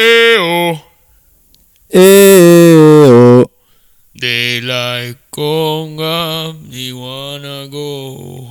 [0.00, 0.78] Eo.
[1.92, 3.44] Eo.
[4.16, 7.90] Daylight conga, you wanna go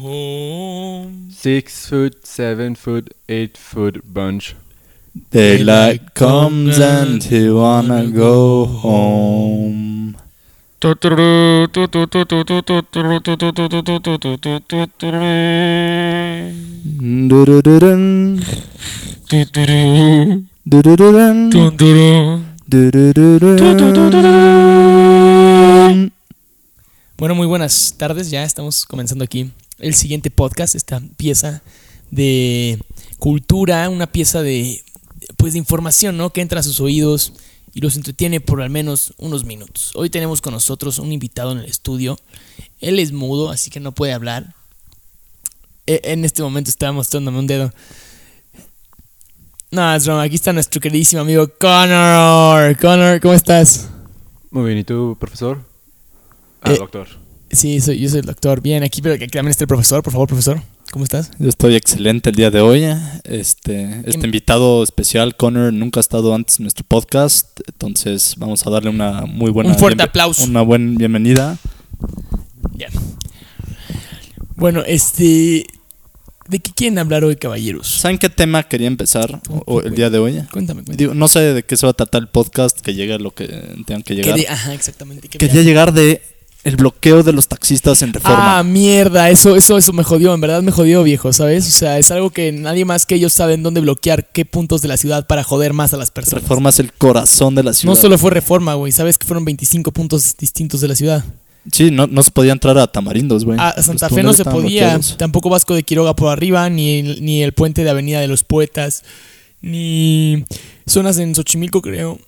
[0.04, 1.32] home.
[1.32, 4.56] Six foot, seven foot, eight foot bunch.
[5.32, 10.16] Daylight comes and you wanna go home.
[27.18, 28.30] Bueno, muy buenas tardes.
[28.30, 31.64] Ya estamos comenzando aquí el siguiente podcast, esta pieza
[32.12, 32.80] de
[33.18, 34.84] cultura, una pieza de
[35.38, 36.30] pues de información, ¿no?
[36.32, 37.34] Que entra a sus oídos
[37.74, 39.92] y los entretiene por al menos unos minutos.
[39.96, 42.20] Hoy tenemos con nosotros un invitado en el estudio.
[42.80, 44.54] Él es mudo, así que no puede hablar.
[45.88, 47.74] E- En este momento estaba mostrándome un dedo.
[49.72, 50.24] No, es broma.
[50.24, 52.76] Aquí está nuestro queridísimo amigo Connor.
[52.78, 53.90] Connor, ¿cómo estás?
[54.52, 55.64] Muy bien, ¿y tú, profesor?
[56.62, 57.08] Ah, Eh, doctor.
[57.52, 58.62] Sí, soy, yo soy el doctor.
[58.62, 60.02] Bien, aquí, pero que aquí también está el profesor.
[60.04, 60.62] Por favor, profesor.
[60.92, 61.30] ¿Cómo estás?
[61.38, 62.84] Yo estoy excelente el día de hoy.
[63.24, 68.66] Este, este Em- invitado especial, Connor, nunca ha estado antes en nuestro podcast, entonces vamos
[68.66, 70.44] a darle una muy buena Un fuerte aplauso.
[70.46, 71.58] Una buena bienvenida.
[72.76, 72.88] Ya.
[74.56, 75.68] Bueno, este.
[76.50, 77.88] ¿De qué quieren hablar hoy, caballeros?
[77.88, 80.34] ¿Saben qué tema quería empezar o- o el día de hoy?
[80.52, 80.98] Cuéntame, cuéntame.
[80.98, 83.32] Digo, no sé de qué se va a tratar el podcast, que llegue a lo
[83.32, 83.46] que
[83.86, 84.34] tengan que llegar.
[84.36, 85.28] Quería- ajá, exactamente.
[85.30, 86.22] ¿qué Quería llegar de
[86.66, 88.60] el bloqueo de los taxistas en reforma.
[88.60, 91.66] Ah, mierda, eso, eso, eso me jodió, en verdad me jodió, viejo, ¿sabes?
[91.68, 94.90] O sea, es algo que nadie más que ellos saben dónde bloquear qué puntos de
[94.90, 96.42] la ciudad para joder más a las personas.
[96.42, 97.94] reforma es el corazón de la ciudad.
[97.96, 101.24] No solo fue reforma, güey, ¿sabes que fueron 25 puntos distintos de la ciudad?
[101.72, 103.60] Sí, no, no se podía entrar a Tamarindos, güey.
[103.60, 104.62] A Los Santa Fe no se podía,
[104.96, 105.18] bloqueados.
[105.18, 108.44] tampoco Vasco de Quiroga por arriba, ni el, ni el puente de Avenida de los
[108.44, 109.04] Poetas,
[109.62, 110.46] ni
[110.88, 112.20] zonas en Xochimilco, creo,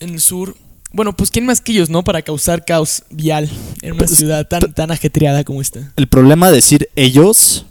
[0.00, 0.56] en el sur.
[0.94, 2.02] Bueno, pues quién más que ellos, ¿no?
[2.04, 3.48] Para causar caos vial
[3.82, 5.92] en una Pues, ciudad tan, tan ajetreada como esta.
[5.96, 7.64] El problema de decir ellos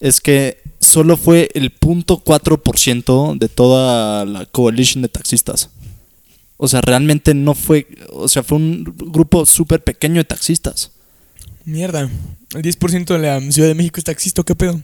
[0.00, 5.70] es que solo fue el 0.4% de toda la coalition de taxistas.
[6.56, 10.92] O sea, realmente no fue, o sea, fue un grupo súper pequeño de taxistas.
[11.64, 12.10] Mierda,
[12.54, 14.82] el 10% de la Ciudad de México es taxista, ¿qué pedo?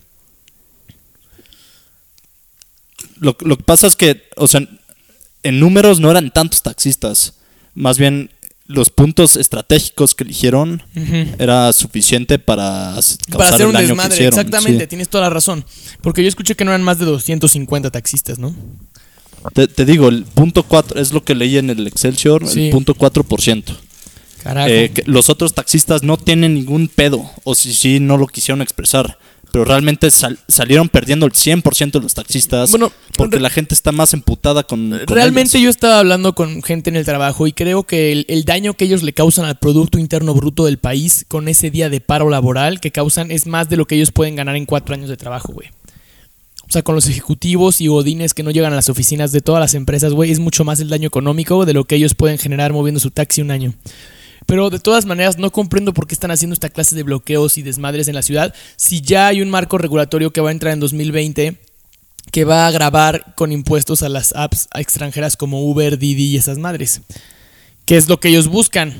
[3.20, 4.60] Lo, lo que pasa es que, o sea,
[5.42, 7.34] en números no eran tantos taxistas.
[7.74, 8.30] Más bien,
[8.68, 10.82] los puntos estratégicos que eligieron
[11.38, 14.88] era suficiente para causar Para hacer el un que desmadre, hicieron, exactamente, sí.
[14.88, 15.64] tienes toda la razón.
[16.02, 18.54] Porque yo escuché que no eran más de 250 taxistas, ¿no?
[19.54, 22.66] Te, te digo, el punto 4 es lo que leí en el Excelsior, Sí.
[22.66, 23.76] el punto 4%.
[24.42, 24.68] Carajo.
[24.68, 28.62] Eh, que los otros taxistas no tienen ningún pedo, o si sí, no lo quisieron
[28.62, 29.18] expresar.
[29.50, 33.92] Pero realmente sal- salieron perdiendo el 100% de los taxistas Bueno, porque la gente está
[33.92, 34.90] más emputada con.
[34.90, 35.64] con Realmente ellos.
[35.64, 38.84] yo estaba hablando con gente en el trabajo y creo que el, el daño que
[38.84, 42.78] ellos le causan al Producto Interno Bruto del país con ese día de paro laboral
[42.78, 45.54] que causan es más de lo que ellos pueden ganar en cuatro años de trabajo,
[45.54, 45.70] güey.
[46.68, 49.60] O sea, con los ejecutivos y godines que no llegan a las oficinas de todas
[49.60, 52.72] las empresas, güey, es mucho más el daño económico de lo que ellos pueden generar
[52.74, 53.72] moviendo su taxi un año.
[54.44, 57.62] Pero de todas maneras no comprendo por qué están haciendo esta clase de bloqueos y
[57.62, 60.80] desmadres en la ciudad si ya hay un marco regulatorio que va a entrar en
[60.80, 61.56] 2020
[62.32, 66.58] que va a grabar con impuestos a las apps extranjeras como Uber, Didi y esas
[66.58, 67.00] madres.
[67.86, 68.94] ¿Qué es lo que ellos buscan?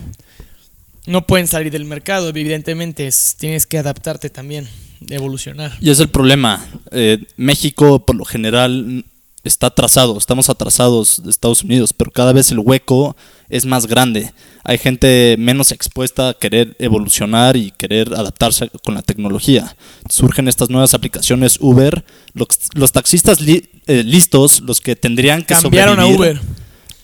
[1.07, 3.07] No pueden salir del mercado, evidentemente.
[3.07, 4.67] es- tienes que adaptarte también,
[5.11, 5.73] evolucionar.
[5.81, 6.65] Y es el problema.
[6.91, 9.05] Eh, México, por lo general,
[9.45, 10.19] está atrasado.
[10.19, 13.17] Estamos atrasados de Estados Unidos, pero cada vez el hueco
[13.49, 14.33] es más grande.
[14.65, 19.75] Hay gente menos expuesta a querer evolucionar y querer adaptarse con la tecnología.
[20.11, 22.05] Surgen estas nuevas aplicaciones Uber.
[22.35, 26.41] Los, los taxistas li- eh, listos, los que tendrían que Cambiaron a sobrevivir, Uber.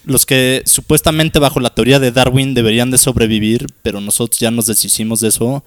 [0.04, 4.66] los que supuestamente bajo la teoría de Darwin deberían de sobrevivir, pero nosotros ya nos
[4.66, 5.64] deshicimos de eso,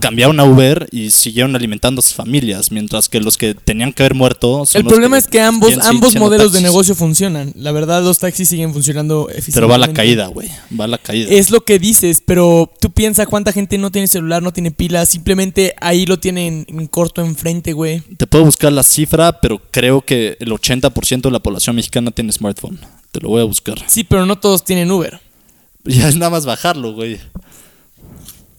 [0.00, 4.02] cambiaron a Uber y siguieron alimentando a sus familias, mientras que los que tenían que
[4.02, 4.64] haber muerto...
[4.66, 7.52] son El los problema es que ambos, ambos modelos de negocio funcionan.
[7.56, 9.54] La verdad, los taxis siguen funcionando eficientemente.
[9.54, 11.28] Pero va a la caída, güey, va a la caída.
[11.30, 15.08] Es lo que dices, pero tú piensas cuánta gente no tiene celular, no tiene pilas,
[15.08, 18.00] simplemente ahí lo tienen en corto enfrente, güey.
[18.16, 22.32] Te puedo buscar la cifra, pero creo que el 80% de la población mexicana tiene
[22.32, 22.78] smartphone.
[23.12, 23.76] Te lo voy a buscar.
[23.86, 25.20] Sí, pero no todos tienen Uber.
[25.86, 27.20] Ya es nada más bajarlo, güey.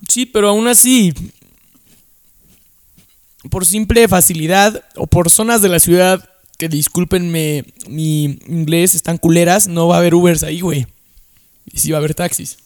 [0.08, 1.14] Sí, pero aún así,
[3.50, 9.68] por simple facilidad o por zonas de la ciudad que discúlpenme mi inglés, están culeras,
[9.68, 10.88] no va a haber Ubers ahí, güey.
[11.72, 12.58] Y sí va a haber taxis.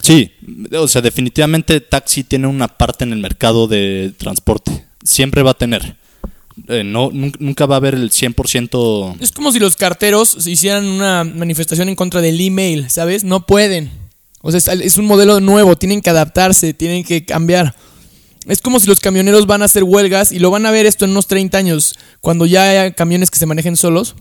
[0.00, 0.30] Sí,
[0.72, 4.84] o sea, definitivamente taxi tiene una parte en el mercado de transporte.
[5.02, 5.96] Siempre va a tener.
[6.68, 9.16] eh, no, nun- nunca va a haber el 100%.
[9.20, 13.22] Es como si los carteros hicieran una manifestación en contra del email, ¿sabes?
[13.24, 13.90] No pueden.
[14.40, 17.74] O sea, es, un modelo nuevo, tienen que adaptarse, tienen que cambiar.
[18.46, 21.04] Es como si los camioneros van a hacer huelgas y lo van a ver esto
[21.04, 24.14] en unos 30 años, cuando ya haya camiones que se manejen solos.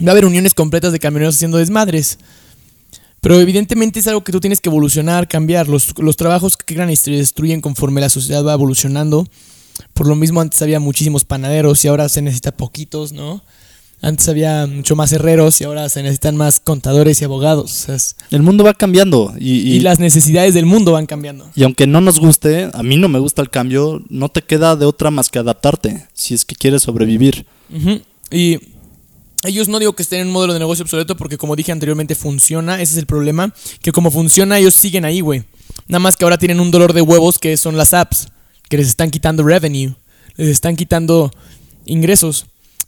[0.00, 2.18] Va a haber uniones completas de camioneros haciendo desmadres.
[3.20, 5.68] Pero evidentemente es algo que tú tienes que evolucionar, cambiar.
[5.68, 9.26] Los, los trabajos que crean y se destruyen conforme la sociedad va evolucionando.
[9.94, 13.42] Por lo mismo antes había muchísimos panaderos y ahora se necesita poquitos, ¿no?
[14.02, 17.88] Antes había mucho más herreros y ahora se necesitan más contadores y abogados.
[17.88, 21.50] es- El mundo va cambiando y, y- y las necesidades del mundo van cambiando.
[21.56, 24.76] y aunque no nos guste, a mí no me gusta el cambio, no te queda
[24.76, 27.46] de otra más que adaptarte si es que quieres sobrevivir.
[28.30, 28.58] Y
[29.44, 32.14] ellos no digo que estén en un modelo de negocio obsoleto porque como dije anteriormente
[32.14, 33.52] funciona, ese es el problema,
[33.82, 35.44] que como funciona ellos siguen ahí, güey.
[35.88, 38.28] Nada más que ahora tienen un dolor de huevos que son las apps,
[38.68, 39.94] que les están quitando revenue,
[40.36, 41.30] les están quitando
[41.84, 42.46] ingresos,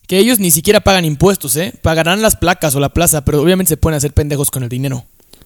[0.09, 1.73] que ellos ni siquiera pagan impuestos, ¿eh?
[1.83, 5.05] Pagarán las placas o la plaza, pero obviamente se pueden hacer pendejos con el dinero.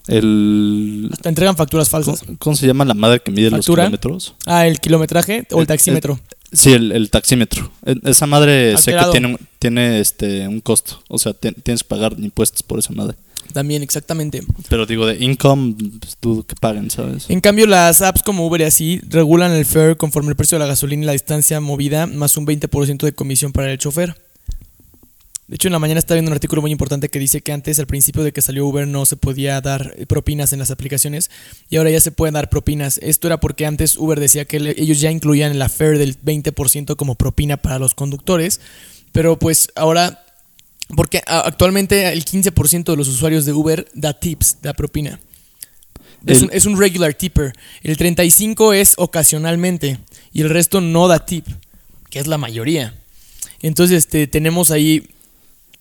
[0.09, 2.21] El, Hasta entregan facturas falsas.
[2.21, 3.85] ¿cómo, cómo se llama la madre que mide ¿Factura?
[3.85, 4.35] los kilómetros?
[4.47, 6.19] Ah, el kilometraje o el El- taxímetro.
[6.53, 7.71] Sí, el, taxímetro.
[7.87, 11.01] E- Esa madre sé que tiene, un- tiene este, un costo.
[11.09, 13.17] O sea, te- tienes que pagar impuestos por esa madre.
[13.53, 14.43] También, exactamente.
[14.69, 17.27] Pero digo, de income, pues, dudo que paguen, ¿sabes?
[17.29, 20.61] En cambio, las apps como Uber y así regulan el fare conforme el precio de
[20.65, 24.17] la gasolina y la distancia movida, más un 20% de comisión para el chofer.
[25.49, 27.79] De hecho, en la mañana estaba viendo un artículo muy importante que dice que antes,
[27.79, 31.31] al principio de que salió Uber, no se podía dar eh, propinas en las aplicaciones
[31.69, 32.99] y ahora ya se pueden dar propinas.
[33.03, 36.97] Esto era porque antes Uber decía que ellos ya incluían en la fare del 20%
[36.97, 38.61] como propina para los conductores,
[39.11, 40.25] pero pues ahora,
[40.97, 45.21] porque actualmente el 15% de los usuarios de Uber da tips, da propina.
[46.25, 47.53] Es, El- un, es un regular tipper.
[47.83, 49.99] El 35 es ocasionalmente
[50.33, 51.47] y el resto no da tip,
[52.11, 52.95] que es la mayoría.
[53.61, 55.09] Entonces, este, tenemos ahí,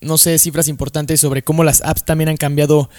[0.01, 2.89] no sé, cifras importantes sobre cómo las apps también han cambiado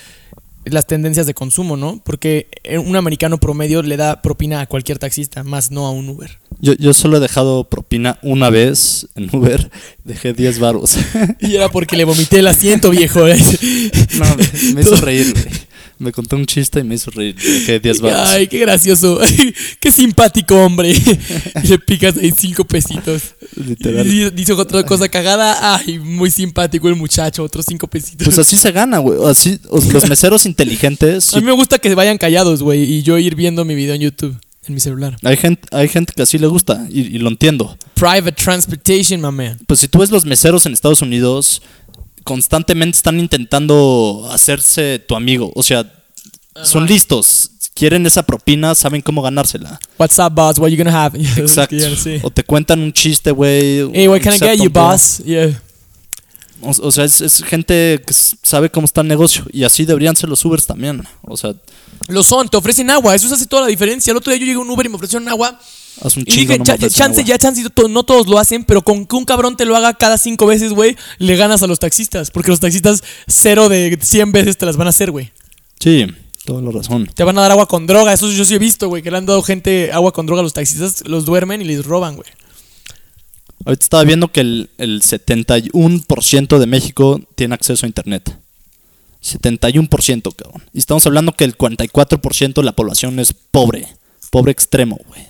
[0.64, 2.00] las tendencias de consumo, ¿no?
[2.04, 6.08] Porque eh, un americano promedio le da propina a cualquier taxista, más no a un
[6.08, 6.38] Uber.
[6.60, 9.70] Yo, yo solo he dejado propina una vez en Uber.
[10.04, 10.96] Dejé 10 baros.
[11.40, 13.26] Y era porque le vomité el asiento, viejo.
[13.26, 13.37] ¿eh?
[14.19, 15.72] no, me, me hizo reír, güey.
[16.02, 17.37] Me contó un chiste y me hizo reír.
[17.37, 18.28] Dejé 10 baros.
[18.31, 19.20] Ay, qué gracioso.
[19.81, 20.93] qué simpático, hombre.
[21.62, 23.37] Le picas ahí cinco pesitos.
[23.54, 24.04] Literal.
[24.04, 25.76] Y dice otra cosa cagada.
[25.76, 27.44] Ay, muy simpático el muchacho.
[27.44, 28.25] Otros cinco pesitos.
[28.25, 29.16] Pues así se gana, güey.
[29.25, 31.34] Así, los meseros inteligentes.
[31.34, 32.82] A mí me gusta que vayan callados, güey.
[32.82, 35.16] Y yo ir viendo mi video en YouTube, en mi celular.
[35.22, 37.78] Hay gente, hay gente que así le gusta y, y lo entiendo.
[37.94, 39.60] Private transportation, my man.
[39.69, 41.62] Pues si tú ves los meseros en Estados Unidos,
[42.25, 45.53] constantemente están intentando hacerse tu amigo.
[45.55, 45.91] O sea,
[46.63, 47.51] son listos.
[47.75, 49.81] Quieren esa propina, saben cómo ganársela.
[49.99, 50.59] What's up, boss?
[50.59, 51.19] What you gonna have?
[51.37, 51.77] Exacto.
[52.23, 53.91] O te cuentan un chiste, güey.
[53.95, 55.23] Hey, what can I get you, boss?
[55.25, 55.59] Yeah.
[56.61, 59.45] O, o sea, es, es gente que sabe cómo está el negocio.
[59.53, 61.03] Y así deberían ser los Ubers también.
[61.23, 61.55] O sea,
[62.09, 63.15] Lo son, te ofrecen agua.
[63.15, 64.11] Eso hace toda la diferencia.
[64.11, 65.59] El otro día yo llegué a un Uber y me ofrecieron agua.
[66.00, 67.29] Haz un Y chingo, dije, no "Cha- ofrecen chance, agua".
[67.29, 70.19] ya chance, no todos lo hacen, pero con que un cabrón te lo haga cada
[70.19, 72.31] cinco veces, güey, le ganas a los taxistas.
[72.31, 75.31] Porque los taxistas cero de 100 veces te las van a hacer, güey.
[75.81, 76.06] Sí,
[76.44, 77.09] toda la razón.
[77.15, 78.12] Te van a dar agua con droga.
[78.12, 80.44] Eso yo sí he visto, güey, que le han dado gente agua con droga a
[80.44, 82.29] los taxistas, los duermen y les roban, güey.
[83.65, 88.37] Ahorita estaba viendo que el, el 71% de México tiene acceso a Internet.
[89.23, 90.62] 71%, cabrón.
[90.73, 93.87] Y estamos hablando que el 44% de la población es pobre.
[94.31, 95.26] Pobre extremo, güey.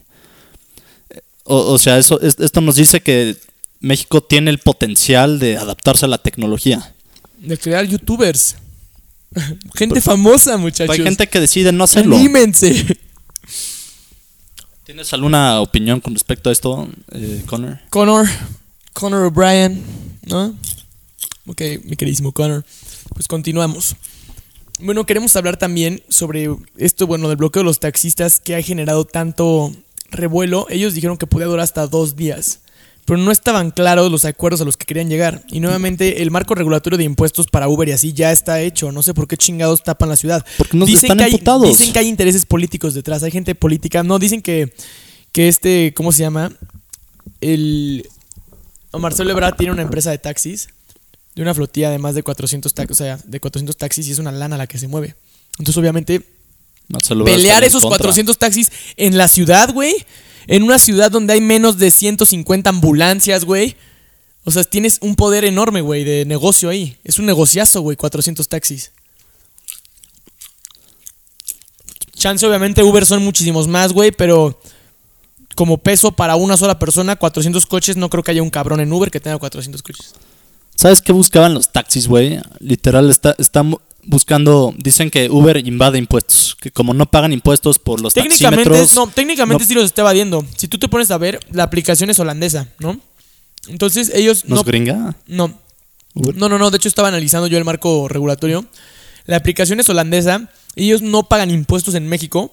[1.44, 3.36] O, o sea, eso, es- esto nos dice que
[3.80, 6.94] México tiene el potencial de adaptarse a la tecnología.
[7.38, 8.56] De crear youtubers.
[9.74, 10.94] Gente famosa, muchachos.
[10.96, 12.16] Hay gente que decide no hacerlo.
[12.16, 12.98] Anímense.
[14.84, 17.78] ¿Tienes alguna opinión con respecto a esto, eh, Connor?
[17.90, 18.26] Connor.
[18.92, 19.82] Connor O'Brien,
[20.26, 20.54] ¿no?
[21.46, 22.64] Ok, mi queridísimo Connor.
[23.14, 23.96] Pues continuamos.
[24.80, 29.04] Bueno, queremos hablar también sobre esto, bueno, del bloqueo de los taxistas que ha generado
[29.04, 29.72] tanto
[30.12, 30.66] revuelo.
[30.70, 32.60] Ellos dijeron que podía durar hasta dos días,
[33.04, 35.42] pero no estaban claros los acuerdos a los que querían llegar.
[35.48, 38.92] Y nuevamente, el marco regulatorio de impuestos para Uber y así ya está hecho.
[38.92, 40.44] No sé por qué chingados tapan la ciudad.
[40.58, 41.66] Porque nos están que hay, emputados.
[41.66, 44.02] dicen que hay intereses políticos detrás, hay gente política.
[44.02, 44.72] No, dicen que,
[45.32, 46.52] que este, ¿cómo se llama?
[47.40, 48.06] El
[48.98, 50.68] Marcelo Ebrard tiene una empresa de taxis,
[51.34, 54.18] de una flotilla de más de 400 taxis, o sea, de 400 taxis y es
[54.18, 55.16] una lana la que se mueve.
[55.58, 56.22] Entonces, obviamente,
[57.24, 57.98] Pelear está esos contra.
[57.98, 59.94] 400 taxis en la ciudad, güey,
[60.46, 63.76] en una ciudad donde hay menos de 150 ambulancias, güey.
[64.44, 66.96] O sea, tienes un poder enorme, güey, de negocio ahí.
[67.04, 68.90] Es un negociazo, güey, 400 taxis.
[72.16, 74.60] Chance, obviamente, Uber son muchísimos más, güey, pero
[75.54, 78.92] como peso para una sola persona, 400 coches, no creo que haya un cabrón en
[78.92, 80.14] Uber que tenga 400 coches.
[80.74, 82.40] ¿Sabes qué buscaban los taxis, güey?
[82.58, 84.74] Literal, está, están buscando.
[84.78, 86.56] Dicen que Uber invade impuestos.
[86.60, 88.94] Que como no pagan impuestos por los Técnicamente, taxímetros.
[88.96, 90.44] no, técnicamente no- sí los está evadiendo.
[90.56, 92.98] Si tú te pones a ver, la aplicación es holandesa, ¿no?
[93.68, 95.16] Entonces ellos ¿Nos no, gringa?
[95.26, 95.58] no,
[96.14, 96.34] Uber.
[96.36, 96.70] no, no, no.
[96.70, 98.66] De hecho estaba analizando yo el marco regulatorio.
[99.26, 100.50] La aplicación es holandesa.
[100.74, 102.52] Ellos no pagan impuestos en México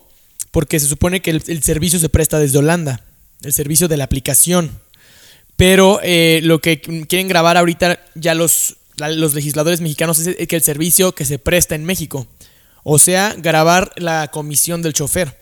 [0.51, 3.03] porque se supone que el, el servicio se presta desde Holanda,
[3.41, 4.71] el servicio de la aplicación.
[5.55, 10.61] Pero eh, lo que quieren grabar ahorita ya los, los legisladores mexicanos es que el
[10.61, 12.27] servicio que se presta en México.
[12.83, 15.37] O sea, grabar la comisión del chofer.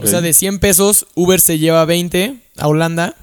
[0.00, 3.16] O sea, de 100 pesos, Uber se lleva 20 a Holanda.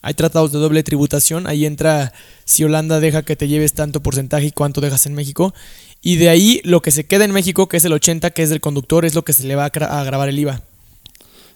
[0.00, 1.46] Hay tratados de doble tributación.
[1.46, 2.12] Ahí entra
[2.44, 5.54] si Holanda deja que te lleves tanto porcentaje y cuánto dejas en México.
[6.00, 8.50] Y de ahí lo que se queda en México, que es el 80, que es
[8.50, 10.62] del conductor, es lo que se le va a, a grabar el IVA.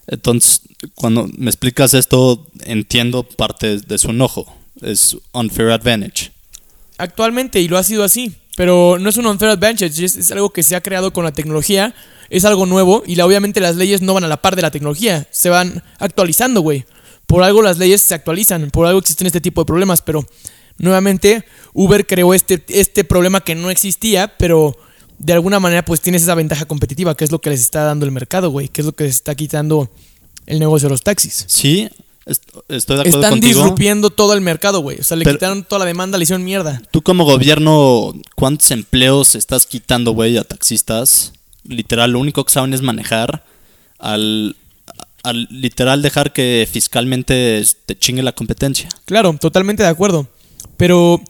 [0.09, 0.63] Entonces,
[0.95, 4.53] cuando me explicas esto, entiendo parte de su enojo.
[4.81, 6.32] Es unfair advantage.
[7.03, 8.33] Actualmente, y lo ha sido así.
[8.57, 11.95] Pero no es un unfair advantage, es, algo que se ha creado con la tecnología,
[12.31, 14.71] es algo nuevo y la, obviamente las leyes no van a la par de la
[14.71, 16.85] tecnología, se van actualizando, güey.
[17.27, 20.27] Por algo las leyes se actualizan, por algo existen este tipo de problemas, pero
[20.77, 24.77] nuevamente Uber creó este, este problema que no existía, pero
[25.19, 28.05] de alguna manera pues tienes esa ventaja competitiva, que es lo que les está dando
[28.05, 29.91] el mercado, güey, que es lo que les está quitando
[30.47, 31.47] el negocio de los taxis.
[31.49, 31.89] Sí,
[32.27, 33.61] estoy de acuerdo Están contigo.
[33.61, 34.99] disrupiendo todo el mercado, güey.
[35.01, 36.81] O sea, le Pero- quitaron toda la demanda, le hicieron mierda.
[36.91, 41.33] Tú como gobierno, ¿cuántos empleos estás quitando, güey, a taxistas?
[41.65, 43.45] Literal, lo único que saben es manejar.
[43.99, 44.57] Al,
[45.23, 48.89] al literal dejar que fiscalmente te chingue la competencia.
[49.05, 50.27] Claro, totalmente de acuerdo.
[50.77, 51.21] Pero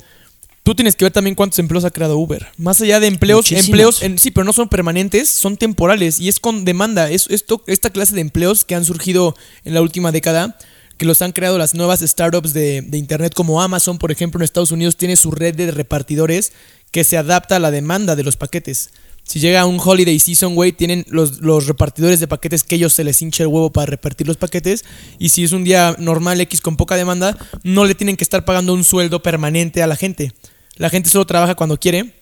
[0.62, 2.48] tú tienes que ver también cuántos empleos ha creado Uber.
[2.56, 6.40] Más allá de empleos, empleos, en, sí, pero no son permanentes, son temporales y es
[6.40, 7.10] con demanda.
[7.10, 10.56] Es esto, esta clase de empleos que han surgido en la última década,
[10.98, 14.44] que los han creado las nuevas startups de, de internet como Amazon, por ejemplo, en
[14.44, 16.52] Estados Unidos tiene su red de repartidores
[16.90, 18.90] que se adapta a la demanda de los paquetes.
[19.24, 23.04] Si llega un holiday season, güey, tienen los, los repartidores de paquetes que ellos se
[23.04, 24.84] les hincha el huevo para repartir los paquetes.
[25.18, 28.44] Y si es un día normal X con poca demanda, no le tienen que estar
[28.44, 30.32] pagando un sueldo permanente a la gente.
[30.76, 32.14] La gente solo trabaja cuando quiere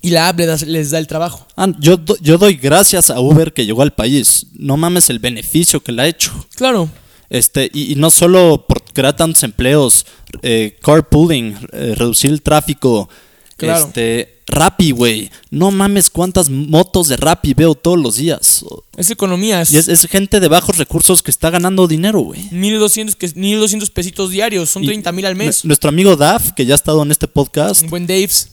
[0.00, 1.44] y la app les da, les da el trabajo.
[1.56, 4.46] Ah, yo, do- yo doy gracias a Uber que llegó al país.
[4.54, 6.46] No mames el beneficio que le ha hecho.
[6.54, 6.88] Claro,
[7.30, 10.06] Este, y, y no solo por crear tantos empleos,
[10.42, 13.08] eh, carpooling, eh, reducir el tráfico,
[13.56, 13.86] Claro.
[13.86, 15.30] este, Rappi, güey.
[15.50, 18.64] No mames cuántas motos de Rappi veo todos los días.
[18.96, 19.60] es economía.
[19.60, 22.48] Es, Y es, es gente de bajos recursos que está ganando dinero, güey.
[22.50, 25.64] 1200, que, 1200 pesitos diarios, son Y 30 mil al mes.
[25.64, 28.48] nu- Nuestro amigo Daf, que ya ha estado en este podcast, Un buen Daves.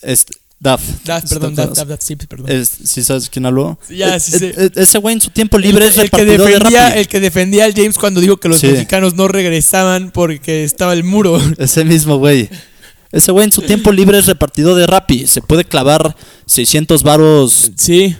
[0.00, 0.24] es
[0.60, 0.80] Daf.
[1.04, 1.70] Daf, ¿te perdón, Daf?
[1.74, 2.50] Daf, Daf, sí, perdón.
[2.50, 3.78] Es- ¿Sí sabes quién habló?
[3.90, 6.46] Ya, Eh, sí eh, eh, Ese güey en su tiempo libre es el, que repartidor
[6.48, 8.68] de defendía, el que defendía al James cuando dijo que los Sí.
[8.68, 11.38] mexicanos no regresaban porque estaba el muro.
[11.58, 12.48] Ese mismo güey.
[13.12, 15.26] Ese güey en su tiempo libre es repartidor de Rappi.
[15.26, 18.16] Se puede clavar 600 varos, Sí,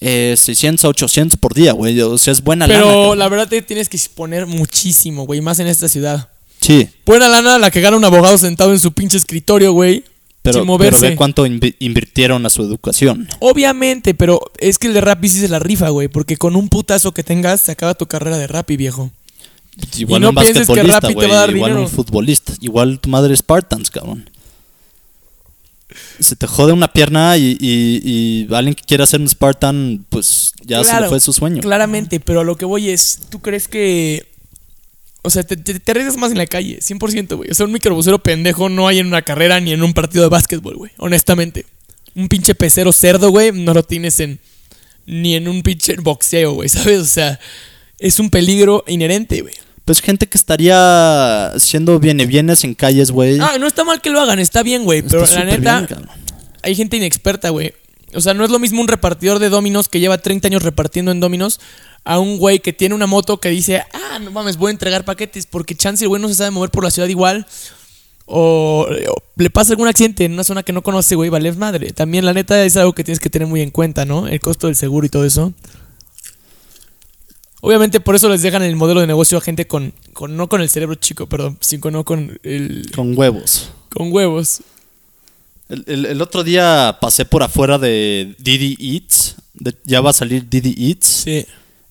[0.00, 2.00] eh, 600 a 800 por día, güey.
[2.00, 2.82] O sea, es buena lana.
[2.82, 6.28] pero la verdad te tienes que exponer muchísimo, güey, más en esta ciudad.
[6.60, 10.04] Sí, Buena lana la que gana un abogado sentado en su pinche escritorio, güey.
[10.42, 13.28] Pero, sin pero ve cuánto invi- invirtieron a su educación.
[13.40, 16.68] Obviamente, pero es que el de Rappi sí se la rifa, güey, porque con un
[16.68, 19.10] putazo que tengas se acaba tu carrera de Rappi, viejo.
[19.96, 21.28] Igual no un pienses que basquetbolista, Rappi te güey.
[21.28, 21.86] va a dar Igual dinero.
[21.88, 22.52] un futbolista.
[22.60, 24.28] Igual tu madre es Spartans, cabrón.
[26.18, 28.00] Se te jode una pierna y, y-
[28.48, 31.60] y alguien que quiera ser un Spartan, pues ya se le fue su sueño.
[31.60, 34.26] Claramente, pero a lo que voy es, ¿tú crees que...
[35.22, 37.50] O sea, te, te, te arriesgas más en la calle, 100%, güey.
[37.50, 40.30] O sea, un microbusero pendejo no hay en una carrera ni en un partido de
[40.30, 40.90] básquetbol, güey.
[40.98, 41.64] Honestamente.
[42.14, 44.38] Un pinche pecero cerdo, güey, no lo tienes en...
[45.06, 47.00] Ni en un pinche boxeo, güey, ¿sabes?
[47.00, 47.40] O sea,
[47.98, 49.54] es un peligro inherente, güey.
[49.84, 53.38] Pues gente que estaría siendo viene bienes en calles, güey.
[53.40, 55.02] Ah, no está mal que lo hagan, está bien, güey.
[55.02, 56.06] Pero la neta, bien,
[56.62, 57.72] hay gente inexperta, güey.
[58.14, 61.10] O sea, no es lo mismo un repartidor de Dominos que lleva 30 años repartiendo
[61.12, 61.60] en Dominos
[62.04, 65.04] a un güey que tiene una moto que dice, ah, no mames, voy a entregar
[65.04, 67.46] paquetes porque chance el güey no se sabe mover por la ciudad igual.
[68.26, 71.92] O, o le pasa algún accidente en una zona que no conoce, güey, vale madre.
[71.92, 74.28] También la neta es algo que tienes que tener muy en cuenta, ¿no?
[74.28, 75.52] El costo del seguro y todo eso.
[77.64, 80.60] Obviamente por eso les dejan el modelo de negocio a gente con, con no con
[80.60, 83.70] el cerebro chico, perdón, sino no con el Con huevos.
[83.88, 84.62] con huevos.
[85.68, 89.36] El, el- el otro día pasé por afuera de Didi Eats.
[89.54, 91.06] De- ya va a salir Didi Eats.
[91.24, 91.46] Sí.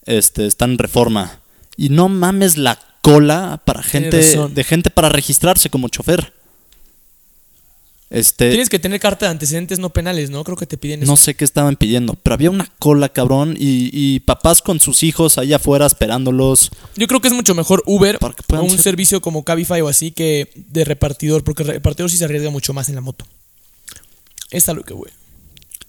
[0.05, 1.39] Este, está en reforma.
[1.77, 4.17] Y no mames la cola para gente.
[4.49, 6.33] De gente para registrarse como chofer.
[8.09, 10.43] Este, Tienes que tener carta de antecedentes no penales, ¿no?
[10.43, 11.09] Creo que te piden eso.
[11.09, 15.01] no sé qué estaban pidiendo, pero había una cola, cabrón, y, y papás con sus
[15.03, 16.71] hijos allá afuera esperándolos.
[16.97, 20.11] Yo creo que es mucho mejor Uber o un ser- servicio como Cabify o así
[20.11, 23.25] que de repartidor, porque el repartidor sí se arriesga mucho más en la moto.
[24.51, 25.11] Es a lo que, güey.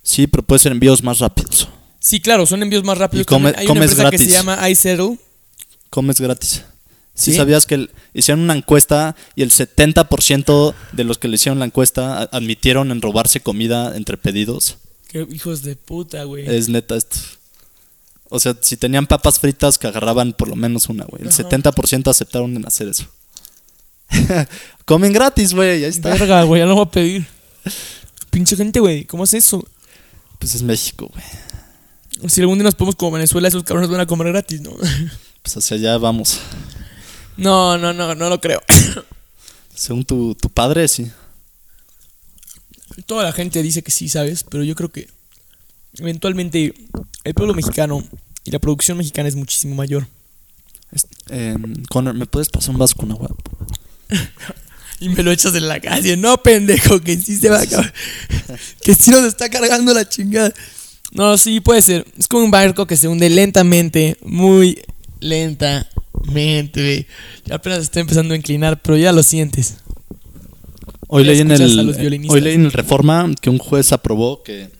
[0.03, 1.69] Sí, pero puede ser envíos más rápidos.
[2.01, 3.23] Sí, claro, son envíos más rápidos.
[3.23, 4.37] Y come- Hay una comes empresa que se gratis.
[4.45, 5.19] llama iSettle.
[5.91, 6.63] Comes gratis.
[7.15, 7.37] Sí, ¿Sí?
[7.37, 11.67] sabías que el- hicieron una encuesta y el 70% de los que le hicieron la
[11.67, 14.79] encuesta admitieron en robarse comida entre pedidos.
[15.09, 16.47] Qué hijos de puta, güey.
[16.49, 17.19] Es neta esto.
[18.31, 21.21] O sea, si tenían papas fritas que agarraban por lo menos una, güey.
[21.23, 21.37] El Ajá.
[21.37, 23.05] 70% aceptaron en hacer eso.
[24.87, 25.71] Comen gratis, güey.
[25.71, 26.11] Ahí está.
[26.11, 27.27] Verga, güey, ya no voy a pedir.
[28.33, 29.63] Pinche gente, güey, ¿cómo es eso?
[30.39, 32.31] Pues es México, güey.
[32.31, 34.73] Si algún día nos podemos como Venezuela, esos cabrones van a comer gratis, ¿no?
[35.43, 36.41] Pues hacia allá vamos.
[37.37, 38.63] No, no, no, no lo creo.
[39.75, 41.11] Según tu, tu padre, sí.
[43.05, 44.45] Toda la gente dice que sí, ¿sabes?
[44.45, 45.09] Pero yo creo que
[45.99, 46.75] eventualmente
[47.25, 48.03] el pueblo mexicano
[48.45, 50.07] y la producción mexicana es muchísimo mayor.
[51.29, 53.29] Em, Connor, ¿me puedes pasar un vaso con agua?
[55.03, 56.17] Y me lo echas en la calle.
[56.17, 57.93] No, pendejo, que sí se va a acabar.
[58.83, 60.55] que sí nos está cargando la chingada.
[61.13, 62.07] No, sí, puede ser.
[62.17, 64.81] Es como un barco que se hunde lentamente, muy
[65.19, 67.07] lentamente, güey.
[67.45, 69.79] Ya apenas está empezando a inclinar, pero ya lo sientes.
[71.09, 74.71] Hoy leí, en el, hoy leí en el Reforma que un juez aprobó que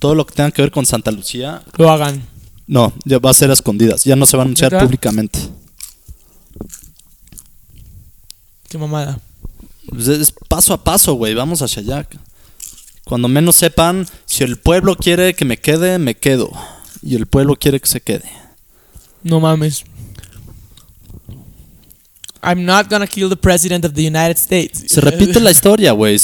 [0.00, 2.26] todo lo que tenga que ver con Santa Lucía, Lo hagan.
[2.66, 5.38] no, ya va a ser a escondidas, ya no se va a anunciar públicamente.
[8.68, 9.20] Qué mamada.
[9.88, 12.08] Pues es paso a paso, güey, vamos hacia allá.
[13.04, 16.50] Cuando menos sepan, si el pueblo quiere que me quede, me quedo.
[17.02, 18.28] Y el pueblo quiere que se quede.
[19.22, 19.84] No mames.
[22.42, 24.84] I'm not gonna kill the president of the United States.
[24.86, 26.16] Se repite la historia, güey.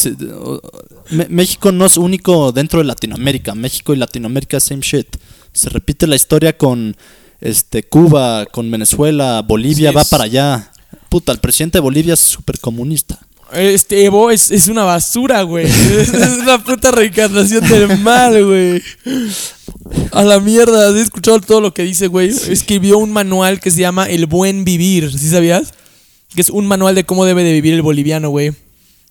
[1.28, 3.54] México no es único dentro de Latinoamérica.
[3.54, 5.16] México y Latinoamérica same shit.
[5.52, 6.96] Se repite la historia con
[7.40, 10.70] este Cuba, con Venezuela, Bolivia Sí, va para allá.
[11.08, 13.18] Puta, el presidente de Bolivia es súper comunista.
[13.52, 15.66] Este Evo es, es una basura, güey.
[15.66, 18.82] Es, es una puta reencarnación del mal, güey.
[20.12, 20.88] A la mierda.
[20.88, 22.28] ¿Has escuchado todo lo que dice, güey?
[22.28, 25.12] Escribió un manual que se llama El Buen Vivir.
[25.18, 25.74] ¿Sí sabías?
[26.34, 28.52] Que es un manual de cómo debe de vivir el boliviano, güey.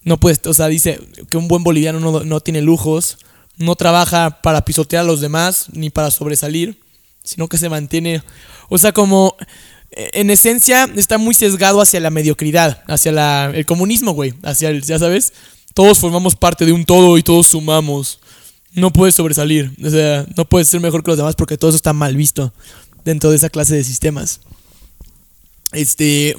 [0.04, 1.00] No puedes, o sea, dice
[1.30, 3.20] que un buen boliviano no, no tiene lujos,
[3.58, 6.80] no trabaja para pisotear a los demás ni para sobresalir,
[7.24, 8.24] sino que se mantiene,
[8.70, 9.36] o sea, como
[9.92, 14.98] en esencia está muy sesgado hacia la mediocridad, hacia el comunismo, güey, hacia el, ya
[14.98, 15.34] sabes,
[15.74, 18.20] todos formamos parte de un todo y todos sumamos.
[18.74, 21.76] No puedes sobresalir, o sea, no puedes ser mejor que los demás porque todo eso
[21.76, 22.54] está mal visto
[23.04, 24.40] dentro de esa clase de sistemas.
[25.74, 26.38] Este,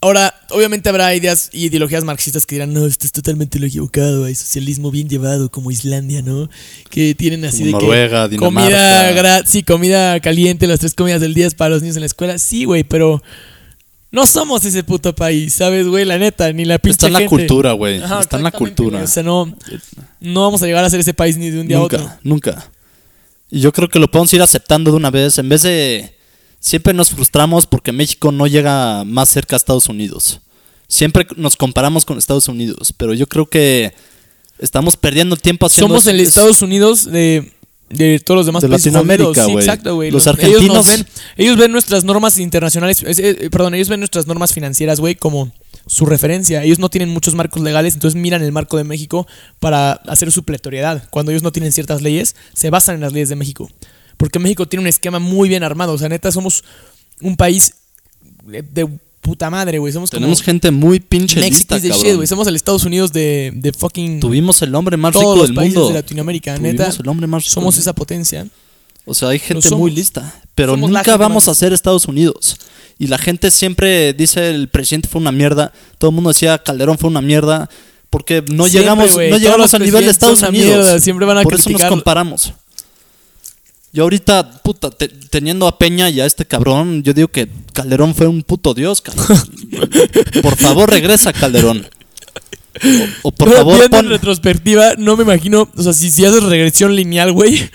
[0.00, 4.26] Ahora, obviamente habrá ideas y ideologías marxistas que dirán, no, esto es totalmente lo equivocado,
[4.26, 6.48] hay socialismo bien llevado como Islandia, ¿no?
[6.88, 11.34] Que tienen así Como de Noruega, que comida sí, comida caliente, las tres comidas del
[11.34, 12.38] día es para los niños en la escuela.
[12.38, 13.20] Sí, güey, pero
[14.12, 16.04] no somos ese puto país, ¿sabes, güey?
[16.04, 17.30] La neta, ni la pinche Está en la gente.
[17.30, 18.00] cultura, güey.
[18.20, 19.02] Está en la cultura.
[19.02, 19.52] O sea, no,
[20.20, 22.12] no vamos a llegar a ser ese país ni de un día a nunca, otro.
[22.22, 22.70] nunca.
[23.50, 25.38] Y yo creo que lo podemos ir aceptando de una vez.
[25.38, 26.14] En vez de.
[26.60, 30.40] Siempre nos frustramos porque México no llega más cerca a Estados Unidos.
[30.88, 32.92] Siempre nos comparamos con Estados Unidos.
[32.96, 33.92] Pero yo creo que
[34.58, 35.88] estamos perdiendo el tiempo haciendo.
[35.94, 37.52] Somos el es- Estados Unidos de,
[37.90, 39.44] de todos los demás De países Latinoamérica.
[39.44, 39.64] Sí, güey.
[39.64, 40.10] exacto, güey.
[40.10, 44.00] Los Ellos argentinos- nos ven, ellos ven nuestras normas internacionales, es- eh, perdón, ellos ven
[44.00, 45.52] nuestras normas financieras, güey, como
[45.86, 46.64] su referencia.
[46.64, 49.26] Ellos no tienen muchos marcos legales, entonces miran el marco de México
[49.60, 51.06] para hacer su pletoriedad.
[51.10, 53.70] Cuando ellos no tienen ciertas leyes, se basan en las leyes de México.
[54.18, 55.94] Porque México tiene un esquema muy bien armado.
[55.94, 56.62] O sea, neta, somos
[57.22, 57.72] un país
[58.44, 58.86] de, de
[59.22, 59.92] puta madre, güey.
[59.92, 62.16] Somos Tenemos como gente muy pinche lista, is the shit, cabrón.
[62.16, 62.26] güey.
[62.28, 65.88] Somos el Estados Unidos de, de fucking Tuvimos el hombre más todos rico del mundo.
[65.88, 66.56] de Latinoamérica.
[66.56, 68.46] Tuvimos Neta, el hombre más rico somos esa potencia.
[69.04, 69.80] O sea, hay gente somos.
[69.80, 70.34] muy lista.
[70.54, 72.56] Pero nunca vamos más a ser Estados Unidos.
[72.98, 75.72] Y la gente siempre dice el presidente fue una mierda.
[75.98, 77.70] Todo el mundo decía Calderón fue una mierda.
[78.10, 79.30] Porque no Siempre, llegamos, güey.
[79.30, 80.66] no llegamos al nivel de Estados Unidos.
[80.66, 82.54] mierda, siempre van a Por eso nos criticar- comparamos.
[83.92, 88.14] Yo ahorita, puta, te- teniendo a Peña y a este cabrón, yo digo que Calderón
[88.14, 89.38] fue un puto dios, cabrón.
[90.42, 91.86] por favor, regresa, Calderón.
[93.22, 96.24] O, o por Pero favor, pon- en retrospectiva, no me imagino, o sea, si, si
[96.24, 97.68] haces regresión lineal, güey,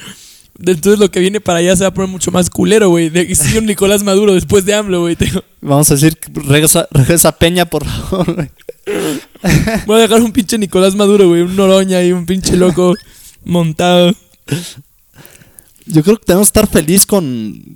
[0.60, 3.10] entonces lo que viene para allá se va a poner mucho más culero, güey.
[3.10, 5.18] De sí, un Nicolás Maduro después de AMLO, güey.
[5.62, 8.50] Vamos a decir, regresa, regresa Peña, por favor.
[9.88, 12.94] Voy a dejar un pinche Nicolás Maduro, güey, un Noroña y un pinche loco
[13.44, 14.14] montado.
[15.86, 17.74] Yo creo que tenemos que estar feliz con,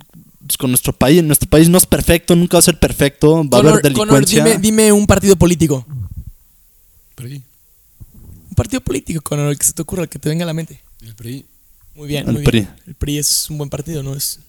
[0.58, 1.22] con nuestro país.
[1.22, 3.48] Nuestro país no es perfecto, nunca va a ser perfecto.
[3.48, 4.44] Va a haber delincuencia.
[4.44, 5.86] dime, dime un partido político.
[7.20, 10.54] Un partido político con el que se te ocurra, el que te venga a la
[10.54, 10.80] mente.
[11.02, 11.46] El PRI.
[11.94, 12.60] Muy bien, El muy PRI.
[12.60, 12.74] bien.
[12.86, 14.14] El PRI es un buen partido, ¿no?
[14.14, 14.40] Es,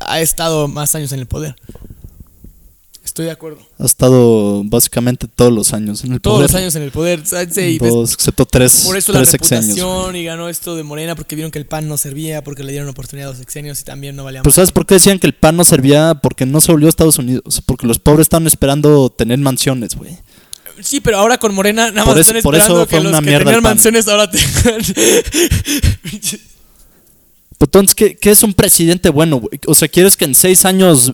[0.00, 1.56] ha estado más años en el poder.
[3.08, 3.58] Estoy de acuerdo.
[3.78, 6.50] Ha estado básicamente todos los años en el Todos poder.
[6.50, 7.22] los años en el poder.
[7.22, 9.76] Todos, excepto tres, por eso la tres sexenios.
[9.76, 12.72] reputación y ganó esto de Morena porque vieron que el PAN no servía, porque le
[12.72, 14.52] dieron oportunidad a los sexenios y también no valía Pero.
[14.52, 16.16] ¿sabes por qué decían que el PAN no servía?
[16.22, 17.62] Porque no se volvió a Estados Unidos.
[17.64, 20.18] Porque los pobres estaban esperando tener mansiones, güey.
[20.82, 23.04] Sí, pero ahora con Morena nada Por más eso- están por eso esperando fue que
[23.04, 24.82] los que tenían mansiones ahora tengan...
[27.60, 29.58] Entonces, ¿qué, qué es un presidente bueno, güey?
[29.66, 31.12] O sea, ¿quieres que en seis años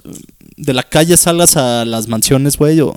[0.57, 2.81] de la calle salgas a las mansiones, güey?
[2.81, 2.95] O...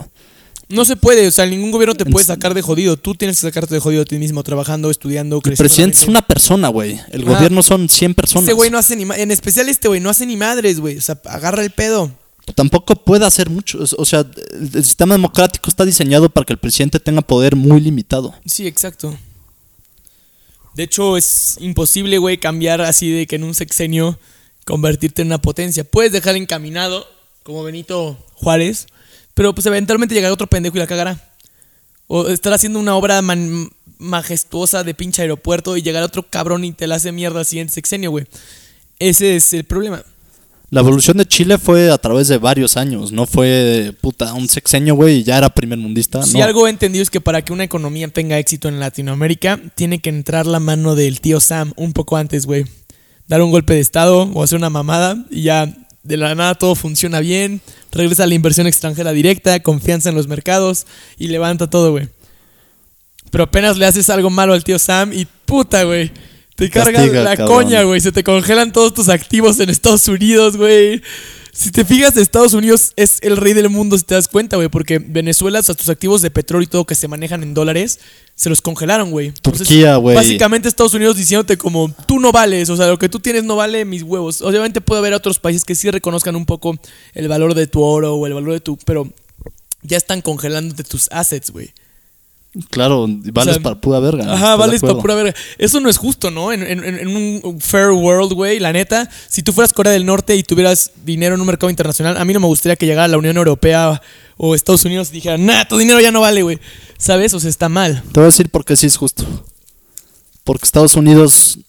[0.69, 2.97] No se puede, o sea, ningún gobierno te puede sacar de jodido.
[2.97, 5.63] Tú tienes que sacarte de jodido a ti mismo, trabajando, estudiando, El creciendo.
[5.63, 6.99] presidente la es una persona, güey.
[7.11, 7.33] El Ah.
[7.35, 8.43] gobierno son 100 personas.
[8.43, 10.97] Este güey no hace ni En especial este güey, no hace ni madres, güey.
[10.97, 12.11] O sea, agarra el pedo.
[12.55, 13.79] Tampoco puede hacer mucho.
[13.97, 17.79] O sea, el, el sistema democrático está diseñado para que el presidente tenga poder muy
[17.81, 18.33] limitado.
[18.45, 19.17] Sí, exacto.
[20.75, 24.19] De hecho, es imposible, güey, cambiar así de que en un sexenio
[24.65, 25.83] convertirte en una potencia.
[25.83, 27.07] Puedes dejar encaminado,
[27.47, 28.87] como Benito Juárez,
[29.33, 31.31] pero pues eventualmente llegará otro pendejo y la cagará.
[32.07, 36.73] O estar haciendo una obra man- majestuosa de pinche aeropuerto y llegar otro cabrón y
[36.73, 38.25] te la hace mierda al siguiente sexenio, güey.
[38.99, 40.03] Ese es el problema.
[40.71, 43.13] La evolución de Chile fue a través de varios años.
[43.13, 46.21] No fue, puta, un sexenio, güey, y ya era primer mundista.
[46.23, 46.43] Si no.
[46.43, 50.09] algo he entendido es que para que una economía tenga éxito en Latinoamérica, tiene que
[50.09, 52.65] entrar la mano del tío Sam un poco antes, güey.
[53.27, 55.73] Dar un golpe de estado o hacer una mamada y ya
[56.07, 57.61] de la nada todo funciona bien.
[57.91, 60.85] Regresa la inversión extranjera directa, confianza en los mercados
[61.17, 62.09] y levanta todo, güey.
[63.29, 66.11] Pero apenas le haces algo malo al tío Sam y puta, güey.
[66.55, 67.55] Te carga Castiga, la cabrón.
[67.55, 68.01] coña, güey.
[68.01, 71.01] Se te congelan todos tus activos en Estados Unidos, güey.
[71.57, 74.69] Si te fijas, Estados Unidos es el rey del mundo, si te das cuenta, güey.
[74.69, 77.99] Porque Venezuela, o sea, tus activos de petróleo y todo que se manejan en dólares,
[78.35, 79.31] se los congelaron, güey.
[79.31, 80.15] Turquía, güey.
[80.15, 83.55] Básicamente Estados Unidos diciéndote como, tú no vales, o sea, lo que tú tienes no
[83.55, 84.43] vale mis huevos.
[84.43, 86.77] Obviamente puede haber otros países que sí reconozcan un poco
[87.15, 88.77] el valor de tu oro o el valor de tu...
[88.77, 89.11] Pero
[89.81, 91.73] ya están congelándote tus assets, güey.
[92.69, 94.33] Claro, vales O sea, para pura verga.
[94.33, 95.33] Ajá, vales para pura verga.
[95.57, 96.51] Eso no es justo, ¿no?
[96.51, 100.35] En, en- en un fair world, güey, la neta, si tú fueras Corea del Norte
[100.35, 103.17] y tuvieras dinero en un mercado internacional, a mí no me gustaría que llegara la
[103.17, 104.01] Unión Europea
[104.37, 106.59] o Estados Unidos y dijera, nah, tu dinero ya no vale, güey.
[106.97, 107.33] ¿Sabes?
[107.33, 108.01] O sea, está mal.
[108.11, 109.23] Te voy a decir por qué sí es justo.
[110.43, 111.59] Porque Estados Unidos,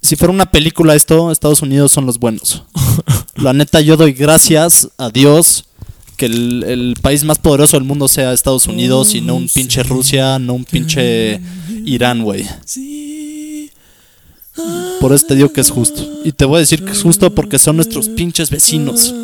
[0.00, 2.64] si fuera una película esto, Estados Unidos son los buenos.
[3.36, 5.64] La neta, yo doy gracias a Dios
[6.14, 9.82] que el, el país más poderoso del mundo sea Estados Unidos y no un pinche
[9.82, 11.40] Rusia, no un pinche
[11.84, 12.46] Irán, güey.
[12.64, 13.70] Sí.
[15.00, 16.06] Por eso te digo que es justo.
[16.24, 19.14] Y te voy a decir que es justo porque son nuestros pinches vecinos.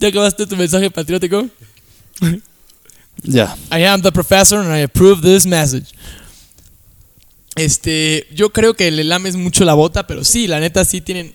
[0.00, 1.48] ¿Ya acabaste tu mensaje patriótico?
[3.22, 3.56] Ya.
[3.72, 5.86] I am the professor and I approve this message.
[7.56, 11.34] Este, yo creo que le lames mucho la bota, pero sí, la neta sí tienen,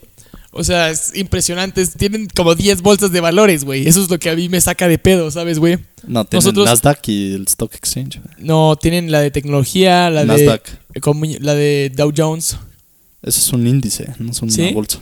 [0.52, 3.86] o sea, es impresionante, tienen como 10 bolsas de valores, güey.
[3.86, 5.78] Eso es lo que a mí me saca de pedo, ¿sabes, güey?
[6.06, 8.20] No, tienen Nosotros- Nasdaq y el Stock Exchange.
[8.20, 8.34] güey.
[8.46, 10.62] No, tienen la de tecnología, la Nasdaq.
[10.94, 12.56] de la de Dow Jones.
[13.22, 14.72] Eso es un índice, no es una ¿Sí?
[14.72, 14.98] bolsa.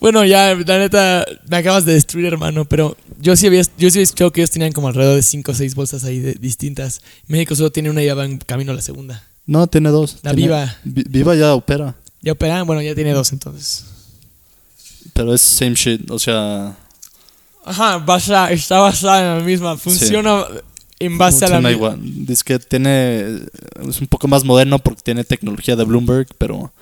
[0.00, 3.98] Bueno, ya, la neta, me acabas de destruir, hermano, pero yo sí había, yo sí
[3.98, 7.00] había escuchado que ellos tenían como alrededor de 5 o 6 bolsas ahí de- distintas.
[7.26, 9.24] México solo tiene una y ya va en camino a la segunda.
[9.44, 10.18] No, tiene dos.
[10.22, 10.76] La Tiene- Viva.
[10.84, 11.96] Vi- Viva ya opera.
[12.22, 13.84] Ya operan, bueno, ya tiene dos entonces.
[15.18, 16.76] Pero es same shit, o sea,
[17.64, 19.76] Ajá, basa, está basada en la misma.
[19.76, 20.44] Funciona
[21.00, 21.72] en base a la funciona misma.
[21.72, 22.24] igual.
[22.24, 23.40] Dice que tiene,
[23.88, 26.72] es un poco más moderno porque tiene tecnología de Bloomberg, pero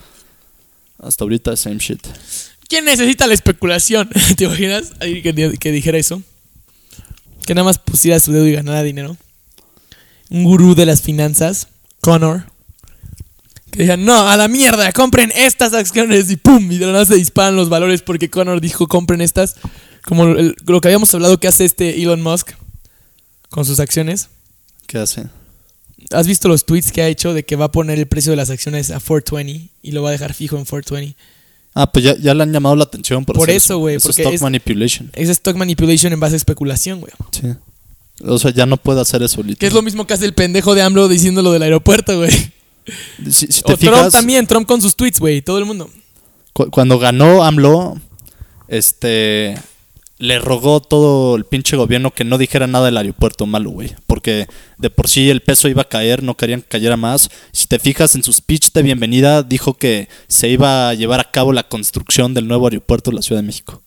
[0.99, 2.07] hasta ahorita es same shit.
[2.69, 4.11] ¿Quién necesita la especulación?
[4.37, 6.21] ¿Te imaginas alguien que, que dijera eso?
[7.47, 9.17] Que nada más pusiera su dedo y ganara dinero.
[10.29, 11.69] Un gurú de las finanzas,
[12.03, 12.45] Connor.
[13.77, 17.05] Que digan, no, a la mierda, compren estas acciones y pum, y de la nada
[17.05, 19.57] se disparan los valores porque Connor dijo, compren estas.
[20.05, 22.53] Como el- lo que habíamos hablado que hace este Elon Musk
[23.51, 24.29] con sus acciones.
[24.87, 25.27] ¿Qué hace?
[26.13, 28.37] ¿Has visto los tweets que ha hecho de que va a poner el precio de
[28.37, 31.17] las acciones a 420 y lo va a dejar fijo en 420?
[31.75, 34.07] Ah, pues ya, ya le han llamado la atención por, Por hacer eso, güey, Es
[34.07, 35.11] stock es- manipulation.
[35.15, 37.13] Es stock manipulation en base a especulación, güey.
[37.33, 37.49] Sí.
[38.25, 39.59] O sea, ya no puede hacer eso ahorita.
[39.59, 42.31] Que es lo mismo que hace el pendejo de AMLO diciendo lo del aeropuerto, güey.
[43.31, 45.43] Si, si te O Trump también, Trump con sus tweets, güey.
[45.43, 45.91] Todo el mundo.
[46.53, 48.01] cu- cuando ganó AMLO,
[48.69, 49.57] este
[50.19, 53.95] le rogó todo el pinche gobierno que no dijera nada del aeropuerto malo, güey.
[54.07, 54.47] Porque
[54.79, 57.29] de por sí el peso iba a caer, no querían que cayera más.
[57.53, 61.31] Si te fijas en su speech de bienvenida, dijo que se iba a llevar a
[61.31, 63.83] cabo la construcción del nuevo aeropuerto de la Ciudad de México.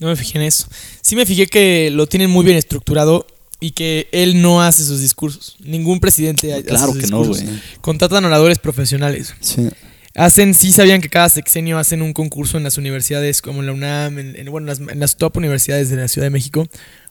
[0.00, 0.66] No me fijé en eso.
[1.02, 3.26] Sí me fijé que lo tienen muy bien estructurado
[3.60, 5.56] y que él no hace sus discursos.
[5.60, 7.44] Ningún presidente hace Claro sus que no, discursos.
[7.44, 7.60] güey.
[7.80, 9.34] Contratan oradores profesionales.
[9.40, 9.68] Sí.
[10.14, 13.72] Hacen, sí sabían que cada sexenio hacen un concurso en las universidades como en la
[13.72, 16.66] UNAM, en, en- bueno, en las, en las top universidades de la Ciudad de México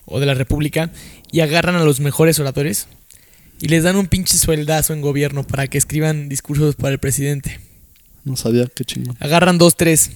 [0.05, 0.91] o de la República
[1.31, 2.87] y agarran a los mejores oradores
[3.61, 7.59] y les dan un pinche sueldazo en gobierno para que escriban discursos para el presidente.
[8.23, 9.15] No sabía qué chingón.
[9.19, 10.11] Agarran dos, tres.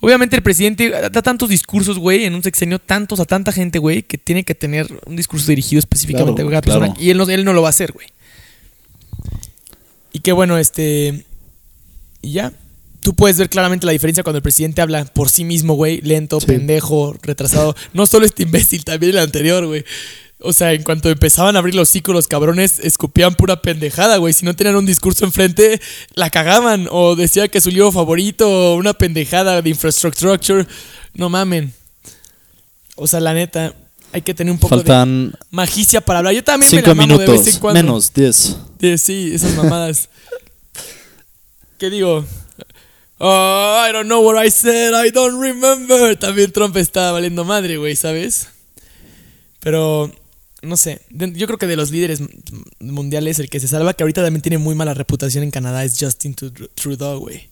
[0.00, 4.02] Obviamente el presidente da tantos discursos, güey, en un sexenio, tantos a tanta gente, güey,
[4.04, 6.94] que tiene que tener un discurso dirigido específicamente Claro, a cada persona.
[7.00, 8.06] Y él no, él no lo va a hacer, güey.
[10.12, 11.24] Y qué bueno, este...
[12.22, 12.52] Y ya.
[13.00, 16.40] Tú puedes ver claramente la diferencia cuando el presidente habla por sí mismo, güey, lento,
[16.40, 16.46] Sí.
[16.46, 17.74] pendejo, retrasado.
[17.92, 19.84] No solo este imbécil, también el anterior, güey.
[20.40, 24.32] O sea, en cuanto empezaban a abrir los hocico los cabrones, escupían pura pendejada, güey.
[24.32, 25.80] Si no tenían un discurso enfrente,
[26.14, 26.88] la cagaban.
[26.90, 30.66] O decía que su libro favorito, o una pendejada de infrastructure.
[31.14, 31.72] No mamen.
[32.94, 33.74] O sea, la neta,
[34.12, 36.34] hay que tener un poco de magicia para hablar.
[36.34, 37.82] Yo también me cinco la mamo de vez en cuando.
[37.82, 38.56] Menos, diez.
[38.80, 40.08] Sí, sí, esas mamadas.
[41.78, 42.24] ¿Qué digo?
[43.18, 46.16] Oh, I don't know what I said, I don't remember.
[46.16, 48.48] También Trump está valiendo madre, güey, ¿sabes?
[49.60, 50.12] Pero,
[50.62, 51.00] no sé.
[51.10, 52.20] Yo creo que de los líderes
[52.80, 55.96] mundiales, el que se salva, que ahorita también tiene muy mala reputación en Canadá, es
[55.98, 57.48] Justin Tru- Trudeau, güey.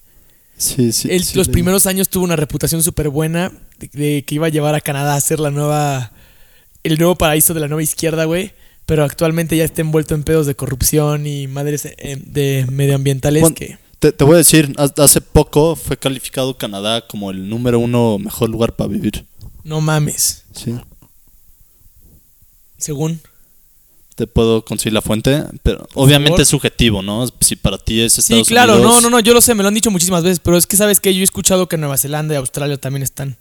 [0.58, 1.08] Sí, sí.
[1.10, 4.50] Él sí los primeros años tuvo una reputación súper buena de, de que iba a
[4.50, 6.12] llevar a Canadá a ser la nueva.
[6.82, 8.52] el nuevo paraíso de la nueva izquierda, güey.
[8.86, 13.56] Pero actualmente ya está envuelto en pedos de corrupción y madres eh, de medioambientales Bueno,
[13.56, 13.78] que.
[13.98, 18.18] Te, te voy a decir, ha- hace poco fue calificado Canadá como el número uno
[18.18, 19.26] mejor lugar para vivir.
[19.64, 20.44] No mames.
[20.54, 20.74] Sí.
[22.78, 23.20] Según.
[24.14, 27.26] Te puedo conseguir la fuente, pero obviamente es subjetivo, ¿no?
[27.40, 28.94] Si para ti es Sí, Estados claro, Unidos.
[28.94, 30.76] no, no, no, yo lo sé, me lo han dicho muchísimas veces, pero es que
[30.76, 33.36] sabes que yo he escuchado que Nueva Zelanda y Australia también están.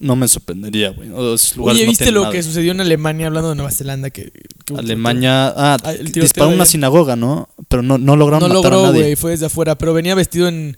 [0.00, 1.08] No me sorprendería, güey.
[1.08, 2.32] Lugares Oye, no ¿viste tienen lo nada.
[2.32, 4.10] que sucedió en Alemania hablando de Nueva Zelanda?
[4.10, 4.32] Que,
[4.64, 5.48] que- Alemania.
[5.56, 7.48] Ah, Ah, el tiroteo disparó de una sinagoga, ¿no?
[7.68, 9.02] Pero no, no lograron No matar logró, a nadie.
[9.02, 10.76] güey, fue desde afuera, pero venía vestido en,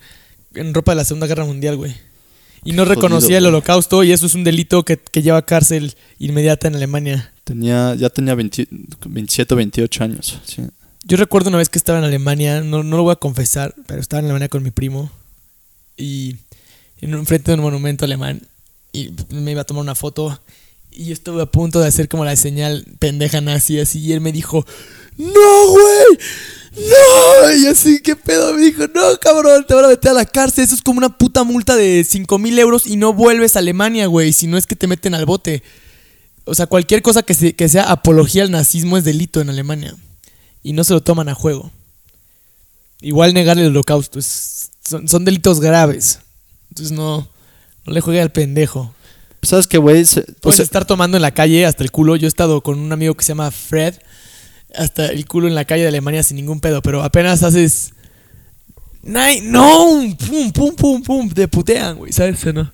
[0.55, 1.95] en ropa de la Segunda Guerra Mundial, güey.
[2.67, 5.47] Y no Jodido, reconocía el holocausto y eso es un delito que, que lleva a
[5.47, 7.33] cárcel inmediata en Alemania.
[7.45, 8.69] Tenía, ya tenía 20
[9.07, 10.39] 27 o 28 años.
[10.45, 10.63] Sí.
[11.05, 14.01] Yo recuerdo una vez que estaba en Alemania, no, no lo voy a confesar, pero
[14.01, 15.11] estaba en Alemania con mi primo
[15.97, 16.37] y
[17.01, 18.43] en un frente de un monumento alemán
[18.93, 20.41] y me iba a tomar una foto
[20.91, 24.21] y yo estuve a punto de hacer como la señal pendeja nazi así y él
[24.21, 24.67] me dijo,
[25.19, 26.19] no, güey,
[26.77, 28.53] no, y así, ¿qué pedo?
[28.55, 31.17] Me dijo, no, cabrón, te van a meter a la cárcel, eso es como una
[31.17, 34.67] puta multa de 5 mil euros y no vuelves a Alemania, güey, si no es
[34.67, 35.63] que te meten al bote.
[36.45, 39.97] O sea, cualquier cosa que, se- que sea apología al nazismo es delito en Alemania
[40.63, 41.71] y no se lo toman a juego.
[43.01, 46.21] Igual negar el holocausto, es- son, son delitos graves.
[46.71, 47.27] Entonces no,
[47.87, 48.95] no le juegue al pendejo.
[49.43, 50.03] ¿Sabes qué, güey?
[50.03, 50.07] O
[50.41, 52.17] Puedes sea, estar tomando en la calle hasta el culo.
[52.17, 53.95] Yo he estado con un amigo que se llama Fred,
[54.77, 57.93] hasta el culo en la calle de Alemania sin ningún pedo, pero apenas haces...
[59.03, 59.21] No,
[60.19, 62.73] pum, pum, pum, pum, te putean, güey, ¿sabes no?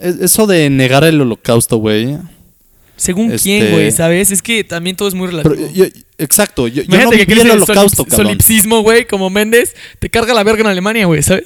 [0.00, 2.16] es- eso de negar el holocausto, güey.
[2.96, 4.30] Según Este- quién, güey, ¿sabes?
[4.30, 5.54] Es que también todo es muy relativo.
[5.54, 5.84] Pero, yo-
[6.16, 8.26] exacto, yo, yo no que el holocausto, solip- cabrón.
[8.28, 11.44] solipsismo, güey, como Méndez, te carga la verga en Alemania, güey, ¿sabes?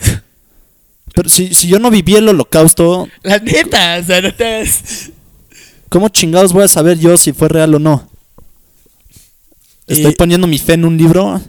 [1.12, 4.64] Pero si, si yo no viví el holocausto, La neta, o sea, no te
[5.90, 8.08] ¿cómo chingados voy a saber yo si fue real o no?
[9.86, 11.40] Estoy Eh, poniendo mi fe en un libro.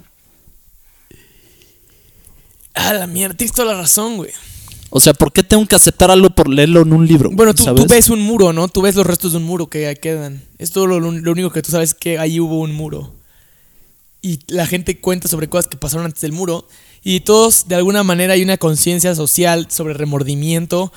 [2.74, 4.32] Ah, la mierda, tienes toda la razón, güey.
[4.90, 7.30] O sea, ¿por qué tengo que aceptar algo por leerlo en un libro?
[7.32, 8.68] Bueno, tú, ves un muro, ¿no?
[8.68, 10.42] Tú ves los restos de un muro que quedan.
[10.58, 13.14] Es todo lo, lo único que tú sabes que ahí hubo un muro.
[14.22, 16.68] Y la gente cuenta sobre cosas que pasaron antes del muro.
[17.04, 20.92] Y todos, de alguna manera, hay una conciencia social sobre remordimiento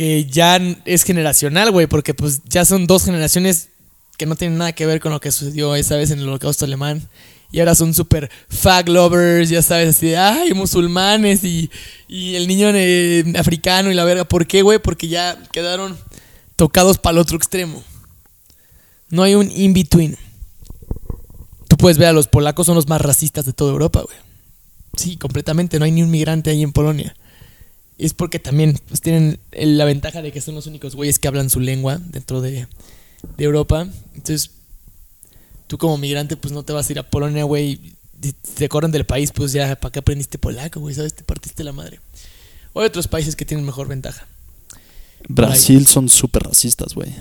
[0.00, 1.86] que ya es generacional, güey.
[1.86, 3.68] Porque pues ya son dos generaciones
[4.16, 6.64] que no tienen nada que ver con lo que sucedió esa vez en el holocausto
[6.64, 7.06] alemán.
[7.52, 11.70] Y ahora son súper fag lovers, ya sabes, así de, ay, musulmanes y,
[12.08, 14.24] y el niño eh, africano y la verga.
[14.24, 14.78] ¿Por qué, güey?
[14.78, 15.98] Porque ya quedaron
[16.56, 17.84] tocados para el otro extremo.
[19.10, 20.16] No hay un in-between.
[21.68, 24.16] Tú puedes ver a los polacos, son los más racistas de toda Europa, güey.
[24.96, 25.78] Sí, completamente.
[25.78, 27.14] No hay ni un migrante ahí en Polonia.
[28.00, 31.50] Es porque también pues, tienen la ventaja de que son los únicos güeyes que hablan
[31.50, 32.66] su lengua dentro de,
[33.36, 33.86] de Europa.
[34.14, 34.50] Entonces,
[35.66, 37.78] tú como migrante, pues no te vas a ir a Polonia, güey.
[38.22, 40.94] Si te corren del país, pues ya, ¿para qué aprendiste polaco, güey?
[40.94, 41.14] ¿Sabes?
[41.14, 42.00] Te partiste la madre.
[42.72, 44.26] O hay otros países que tienen mejor ventaja.
[45.28, 47.14] Brasil son súper racistas, güey.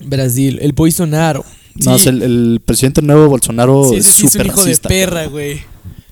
[0.00, 1.44] Brasil, el Bolsonaro.
[1.74, 2.08] No, Sí.
[2.08, 5.26] el, el presidente nuevo Bolsonaro Sí, es ese sí es un súper hijo de perra,
[5.26, 5.60] güey.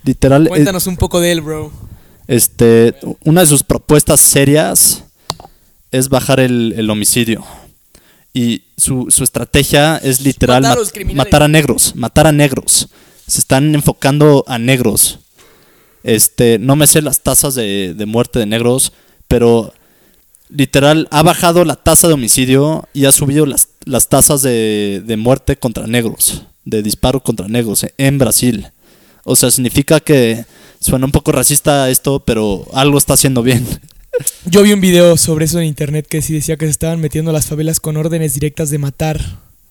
[0.03, 1.71] Literal, eh, Cuéntanos un poco de él, bro.
[2.27, 5.03] Este, una de sus propuestas serias
[5.91, 7.43] es bajar el, el homicidio.
[8.33, 12.89] Y su, su estrategia es literal Matar a matar negros, matar a negros.
[13.27, 15.19] Se están enfocando a negros.
[16.03, 18.91] Este, no me sé las tasas de, de muerte de negros,
[19.27, 19.73] pero
[20.49, 25.17] literal ha bajado la tasa de homicidio y ha subido las, las tasas de, de
[25.17, 28.67] muerte contra negros, de disparo contra negros en Brasil.
[29.23, 30.45] O sea, significa que
[30.85, 33.65] suena un poco racista esto, pero algo está haciendo bien.
[34.45, 37.31] Yo vi un video sobre eso en internet que sí decía que se estaban metiendo
[37.31, 39.19] a las favelas con órdenes directas de matar.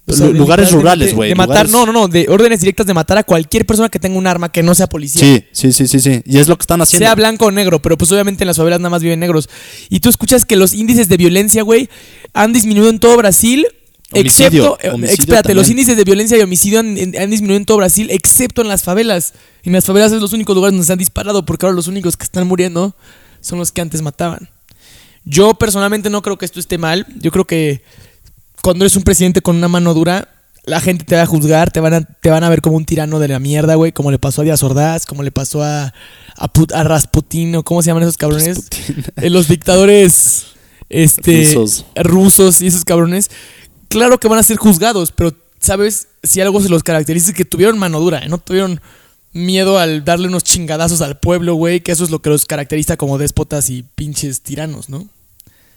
[0.07, 3.17] Lu- lugares rurales, güey, De matar, lugares- no, no, no, de órdenes directas de matar
[3.17, 5.23] a cualquier persona que tenga un arma que no sea policía.
[5.23, 6.21] Sí, sí, sí, sí, sí.
[6.27, 7.07] Y es lo que están haciendo.
[7.07, 9.49] Sea blanco o negro, pero pues obviamente en las favelas nada más viven negros.
[9.89, 11.89] Y tú escuchas que los índices de violencia, güey,
[12.35, 13.67] han disminuido en todo Brasil.
[14.21, 17.79] Homicidio, excepto, eh, homicidio espérate, los índices de violencia y homicidio han, disminuido en todo
[17.79, 19.35] Brasil, excepto en las favelas.
[19.63, 21.87] Y en las favelas es los únicos lugares donde se han disparado, porque ahora los
[21.89, 22.95] únicos que están muriendo
[23.41, 24.49] son los que antes mataban.
[25.25, 27.07] Yo personalmente no creo que esto esté mal.
[27.21, 27.83] Yo creo que
[28.63, 30.29] cuando eres un presidente con una mano dura,
[30.65, 32.85] la gente te va a juzgar, te van a, te van a ver como un
[32.85, 35.93] tirano de la mierda, güey, como le pasó a Díaz Ordaz, como le pasó a,
[36.37, 38.69] a, Put- a Rasputin, o cómo se llaman esos cabrones.
[39.17, 40.47] Eh, los dictadores
[40.89, 41.85] este, Rusos.
[41.97, 43.31] rusos y esos cabrones.
[43.95, 46.09] Claro que van a ser juzgados, pero, ¿sabes?
[46.23, 48.29] Si algo se los caracteriza es que tuvieron mano dura, ¿eh?
[48.29, 48.81] no tuvieron
[49.33, 52.97] miedo al darle unos chingadazos al pueblo, güey, que eso es lo que los caracteriza
[52.97, 55.07] como déspotas y pinches tiranos, ¿no?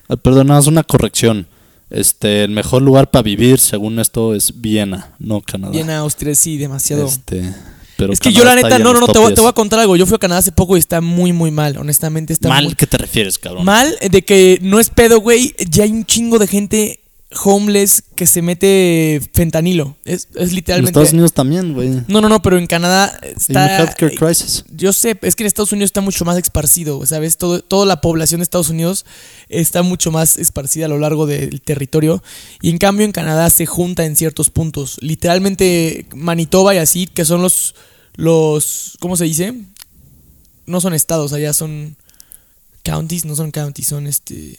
[0.10, 1.48] Ah, Perdón, más una corrección.
[1.90, 5.72] Este, el mejor lugar para vivir, según esto, es Viena, no Canadá.
[5.72, 7.08] Viena, Austria, sí, demasiado.
[7.08, 7.54] Este,
[7.96, 9.48] pero es que Canadá yo la neta, no, no, no, te voy, top te voy
[9.48, 9.56] a 10.
[9.56, 9.96] contar algo.
[9.96, 12.34] Yo fui a Canadá hace poco y está muy, muy mal, honestamente.
[12.34, 13.64] Está Mal, muy- ¿qué te refieres, cabrón?
[13.66, 15.56] Mal de que no es pedo, güey.
[15.70, 17.00] Ya hay un chingo de gente
[17.44, 19.98] homeless que se mete fentanilo.
[20.06, 20.92] Es, es En literalmente.
[20.92, 21.90] Estados Unidos también, güey.
[22.08, 23.80] No, no, no, pero en Canadá está.
[23.80, 24.64] healthcare crisis.
[24.70, 27.38] Yo sé, es que en Estados Unidos está mucho más esparcido, ¿sabes?
[27.38, 29.06] Todo, toda la población de Estados Unidos
[29.50, 32.24] está mucho más esparcida a lo largo del territorio.
[32.62, 34.98] Y en cambio en Canadá se junta en ciertos puntos.
[35.02, 37.76] Literalmente Manitoba y así, que son los.
[38.16, 39.54] los ¿Cómo se dice?
[40.66, 41.98] No son estados, allá son.
[42.84, 44.58] Counties, no son counties, son este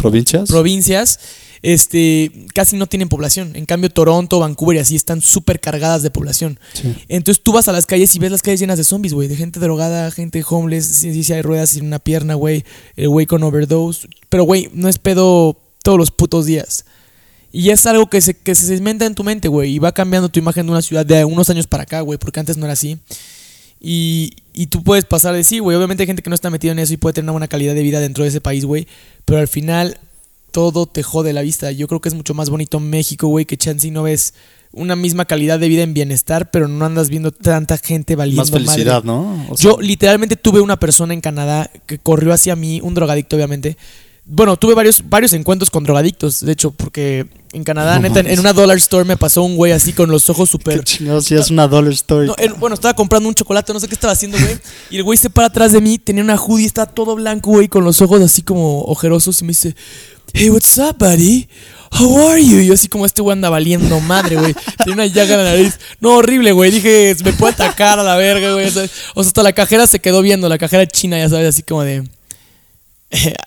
[0.00, 0.48] ¿Provincias?
[0.48, 1.20] provincias,
[1.62, 3.52] este, casi no tienen población.
[3.54, 6.58] En cambio, Toronto, Vancouver y así están súper cargadas de población.
[6.72, 6.94] Sí.
[7.08, 9.28] Entonces tú vas a las calles y ves las calles llenas de zombies, güey.
[9.28, 12.64] De gente drogada, gente homeless, si, si- si hay ruedas sin una pierna, güey.
[12.96, 14.08] El güey con overdose.
[14.28, 16.84] Pero, güey, no es pedo todos los putos días.
[17.52, 19.72] Y es algo que se, que se segmenta en tu mente, güey.
[19.74, 22.18] Y va cambiando tu imagen de una ciudad de unos años para acá, güey.
[22.18, 22.98] Porque antes no era así.
[23.80, 25.76] Y, y tú puedes pasar de sí, güey.
[25.76, 27.74] Obviamente hay gente que no está metida en eso y puede tener una buena calidad
[27.74, 28.86] de vida dentro de ese país, güey.
[29.24, 29.98] Pero al final
[30.50, 31.70] todo te jode la vista.
[31.72, 34.34] Yo creo que es mucho más bonito México, güey, que chance y no ves
[34.72, 38.50] una misma calidad de vida en bienestar, pero no andas viendo tanta gente valiendo Más
[38.50, 39.06] felicidad, madre.
[39.06, 39.46] ¿no?
[39.50, 43.36] O sea, Yo literalmente tuve una persona en Canadá que corrió hacia mí, un drogadicto
[43.36, 43.76] obviamente.
[44.32, 48.38] Bueno, tuve varios, varios encuentros con drogadictos, de hecho, porque en Canadá, No neta, en,
[48.38, 50.84] una dollar store me pasó un güey así con los ojos súper...
[50.84, 51.92] chingados, si es una dollar.
[52.08, 54.56] No, él- bueno, estaba comprando un chocolate, no sé qué estaba haciendo, güey.
[54.90, 57.66] Y el güey se para atrás de mí, tenía una hoodie, estaba todo blanco, güey,
[57.66, 59.40] con los ojos así como ojerosos.
[59.40, 59.74] Y me dice,
[60.32, 61.48] Hey, what's up, buddy?
[61.98, 62.60] How are you?
[62.60, 64.54] Y yo así como este güey anda valiendo madre, güey.
[64.84, 65.80] Tiene una llaga en la nariz.
[65.98, 66.70] No, horrible, güey.
[66.70, 68.66] Dije, me puede atacar a la verga, güey.
[68.66, 71.82] O sea, hasta la cajera se quedó viendo, la cajera china, ya sabes, así como
[71.82, 72.04] de...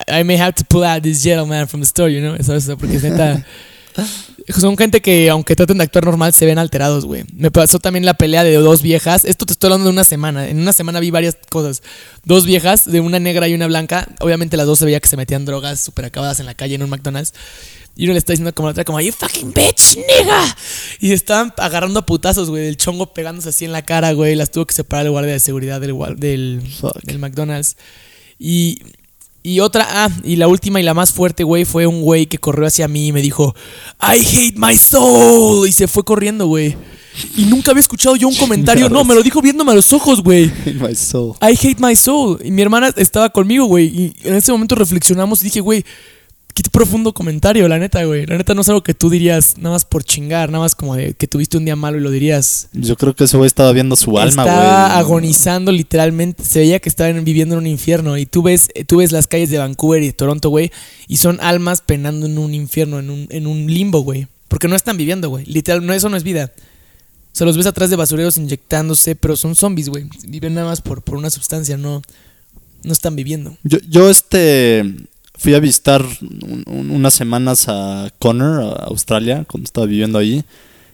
[0.07, 2.35] I may have to pull out this gentleman from the store, you know?
[2.41, 2.69] ¿Sabes?
[2.77, 3.45] Porque es neta...
[4.59, 7.23] Son gente que, aunque traten de actuar normal, se ven alterados, güey.
[7.33, 9.23] Me pasó también la pelea de dos viejas.
[9.23, 10.49] Esto te estoy hablando de una semana.
[10.49, 11.81] En una semana vi varias cosas.
[12.25, 14.07] Dos viejas, de una negra y una blanca.
[14.19, 16.83] Obviamente las dos se veía que se metían drogas súper acabadas en la calle en
[16.83, 17.33] un McDonald's.
[17.95, 20.57] Y uno le está diciendo como a la otra, como, you fucking bitch, nigga.
[20.99, 22.67] Y estaban agarrando a putazos, güey.
[22.67, 24.35] El chongo pegándose así en la cara, güey.
[24.35, 26.63] Las tuvo que separar el guardia de seguridad del, del,
[27.03, 27.77] del McDonald's.
[28.39, 28.79] Y,
[29.43, 32.37] y otra, ah, y la última y la más fuerte, güey, fue un güey que
[32.37, 33.53] corrió hacia mí y me dijo,
[34.01, 35.67] I hate my soul.
[35.67, 36.77] Y se fue corriendo, güey.
[37.35, 38.89] Y nunca había escuchado yo un comentario.
[38.89, 40.49] No, me lo dijo viéndome a los ojos, güey.
[40.79, 41.35] My soul.
[41.41, 42.39] I hate my soul.
[42.43, 43.85] Y mi hermana estaba conmigo, güey.
[43.87, 45.83] Y en ese momento reflexionamos y dije, güey,
[46.53, 48.25] qué profundo comentario, la neta, güey.
[48.25, 50.95] La neta no es algo que tú dirías nada más por chingar, nada más como
[50.95, 52.69] de que tuviste un día malo y lo dirías.
[52.73, 54.55] Yo creo que ese güey estaba viendo su alma, güey.
[54.55, 56.43] estaba agonizando literalmente.
[56.43, 58.17] Se veía que estaban viviendo en un infierno.
[58.17, 60.71] Y tú ves, tú ves las calles de Vancouver y de Toronto, güey.
[61.07, 64.27] Y son almas penando en un infierno, en un, en un limbo, güey.
[64.47, 65.45] Porque no están viviendo, güey.
[65.45, 66.51] Literal, no, eso no es vida.
[66.55, 70.05] O sea, los ves atrás de basureros inyectándose, pero son zombies, güey.
[70.27, 72.03] Viven nada más por, por una sustancia, no,
[72.83, 73.57] no están viviendo.
[73.63, 74.85] Yo, yo este
[75.43, 80.43] fui a visitar un- un- unas semanas a Connor, a Australia, cuando estaba viviendo ahí.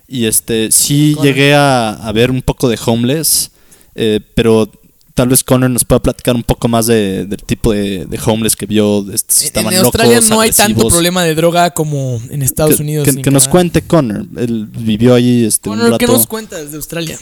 [0.07, 1.27] Y este sí Connor.
[1.27, 3.51] llegué a, a ver un poco de homeless,
[3.93, 4.67] eh, pero
[5.13, 8.55] tal vez Connor nos pueda platicar un poco más de- del tipo de, de homeless
[8.55, 9.05] que vio.
[9.13, 12.41] este, si En, estaban en Australia locos, no hay tanto problema de droga como en
[12.41, 13.07] Estados que, Unidos.
[13.07, 14.25] que- que nos cuente Connor.
[14.37, 16.17] Él vivió allí este, un Connor, ¿qué rato.
[16.17, 17.19] nos cuentas de Australia?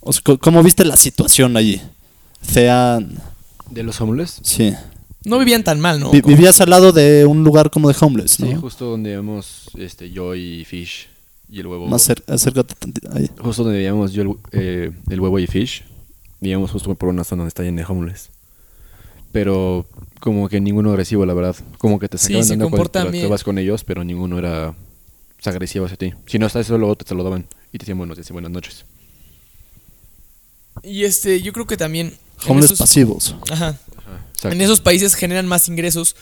[0.00, 1.82] O sea, ¿Cómo viste la situación allí?
[2.40, 2.98] Fea.
[3.70, 4.40] ¿De los homeless?
[4.42, 4.72] Sí.
[5.24, 6.10] No vivían tan mal, ¿no?
[6.10, 8.60] Vi- vivías al lado de un lugar como de homeless, Sí, ¿no?
[8.60, 11.08] justo donde vivíamos este, yo y Fish
[11.50, 11.86] y el huevo.
[11.86, 13.10] Más cer- acércate tantito.
[13.12, 13.28] Ahí.
[13.38, 15.84] Justo donde vivíamos yo, el, eh, el huevo y Fish.
[16.40, 18.30] Vivíamos justo por una zona donde está llena de homeless.
[19.32, 19.86] Pero
[20.20, 21.54] como que ninguno agresivo, la verdad.
[21.78, 23.24] Como que te Sí, sacaban se de onda cuando comportan te bien.
[23.26, 24.74] acabas con ellos, pero ninguno era
[25.36, 26.14] pues, agresivo hacia ti.
[26.26, 28.84] Si no estás eso, luego te saludaban y te decían buenos días y buenas noches.
[30.82, 32.14] Y este, yo creo que también.
[32.44, 33.36] en Homeless esos- pasivos.
[33.50, 33.78] Ajá.
[34.44, 36.16] En esos países generan más ingresos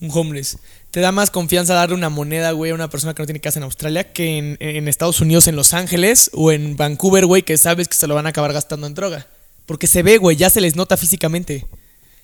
[0.00, 0.58] un homeless.
[0.90, 3.58] Te da más confianza darle una moneda, güey, a una persona que no tiene casa
[3.58, 7.58] en Australia que en, en Estados Unidos, en Los Ángeles o en Vancouver, güey, que
[7.58, 9.26] sabes que se lo van a acabar gastando en droga.
[9.66, 11.66] Porque se ve, güey, ya se les nota físicamente.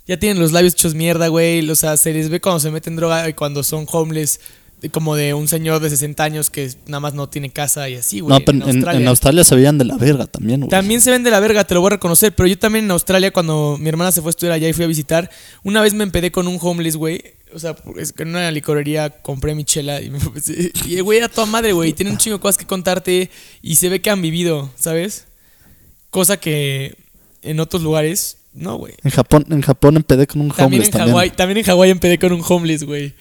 [0.07, 1.69] Ya tienen los labios hechos mierda, güey.
[1.69, 4.41] O sea, se les ve cuando se meten droga y cuando son homeless,
[4.91, 8.21] como de un señor de 60 años que nada más no tiene casa y así,
[8.21, 8.39] güey.
[8.39, 10.71] No, pero en, en Australia se veían de la verga también, güey.
[10.71, 12.35] También se ven de la verga, te lo voy a reconocer.
[12.35, 14.85] Pero yo también en Australia, cuando mi hermana se fue a estudiar allá y fui
[14.85, 15.31] a visitar,
[15.63, 17.23] una vez me empedé con un homeless, güey.
[17.55, 17.75] O sea,
[18.19, 20.19] en una licorería compré mi chela y, me,
[20.87, 21.93] y el güey era toda madre, güey.
[21.95, 23.31] Tiene un chingo de cosas que contarte
[23.63, 25.27] y se ve que han vivido, ¿sabes?
[26.11, 26.97] Cosa que
[27.43, 28.95] en otros lugares, no, güey.
[29.03, 31.15] En Japón, en Japón empedé con un También homeless en también.
[31.15, 33.15] Hawái, también en Hawái empedé con un homeless, güey.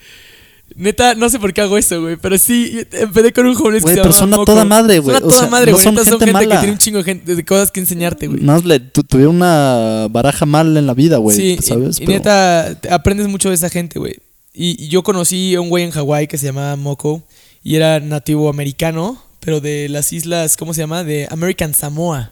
[0.78, 3.96] Neta, no sé por qué hago eso, güey, pero sí, empedé con un homeless Güey,
[3.96, 4.46] que se pero son a Moco.
[4.46, 5.16] toda madre, güey.
[5.16, 5.84] Son a O toda sea, madre, no güey.
[5.86, 8.42] son son gente que tiene un chingo de, gente- de cosas que enseñarte, güey.
[8.42, 11.38] Más le tu- tuvieron una baraja mal en la vida, güey.
[11.38, 12.00] Sí, ¿Sabes?
[12.00, 14.18] y, y Pero- neta, te aprendes mucho de esa gente, güey.
[14.54, 17.24] Y, y yo conocí a un güey en Hawái que se llamaba Moko
[17.64, 21.06] y era nativo americano, pero de las islas, ¿cómo se llama?
[21.06, 22.32] De American Samoa.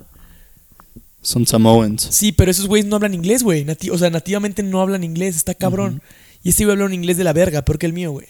[1.21, 2.07] Son Samoans.
[2.11, 3.63] Sí, pero esos güeyes no hablan inglés, güey.
[3.65, 6.01] Nati- o sea, nativamente no hablan inglés, está cabrón.
[6.43, 8.27] Y este güey habla un inglés de la verga, peor que el mío, güey.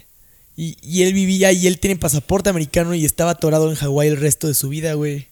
[0.55, 4.17] Y, y él vivía y él tiene pasaporte americano y estaba atorado en Hawái el
[4.17, 5.27] resto de su vida, güey.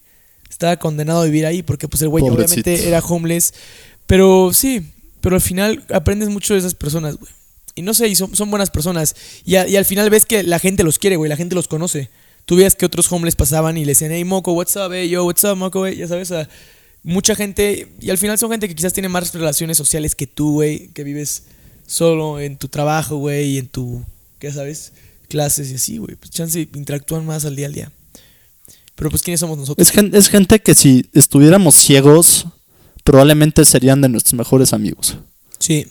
[0.50, 2.62] Estaba condenado a vivir ahí porque pues el güey Pobrecito.
[2.62, 3.54] obviamente era homeless.
[4.08, 4.82] Pero sí,
[5.22, 7.32] pero al final aprendes mucho de esas personas, güey.
[7.76, 9.16] Y no sé, y son, son buenas personas.
[9.46, 11.68] Y, a- y al final ves que la gente los quiere, güey, la gente los
[11.68, 12.10] conoce.
[12.46, 15.24] Tú veías que otros homeless pasaban y le decían, hey, Moco, what's up, hey, yo,
[15.24, 16.50] what's up, Moco, güey, ya sabes, sea,
[17.04, 20.54] mucha gente, y al final son gente que quizás tiene más relaciones sociales que tú,
[20.54, 21.44] güey, que vives
[21.86, 24.04] solo en tu trabajo, güey, y en tu,
[24.40, 24.94] ya sabes,
[25.28, 26.16] clases y así, güey.
[26.16, 27.92] Pues chance interactúan más al día al día.
[28.96, 29.88] Pero pues, ¿quiénes somos nosotros?
[29.88, 32.46] Es, gen- es gente que si estuviéramos ciegos,
[33.04, 35.18] probablemente serían de nuestros mejores amigos.
[35.60, 35.88] Sí,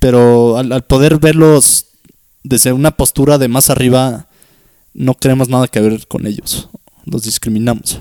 [0.00, 1.86] Pero al, al poder verlos
[2.42, 4.28] desde una postura de más arriba,
[4.94, 6.68] no queremos nada que ver con ellos.
[7.06, 8.00] Los discriminamos.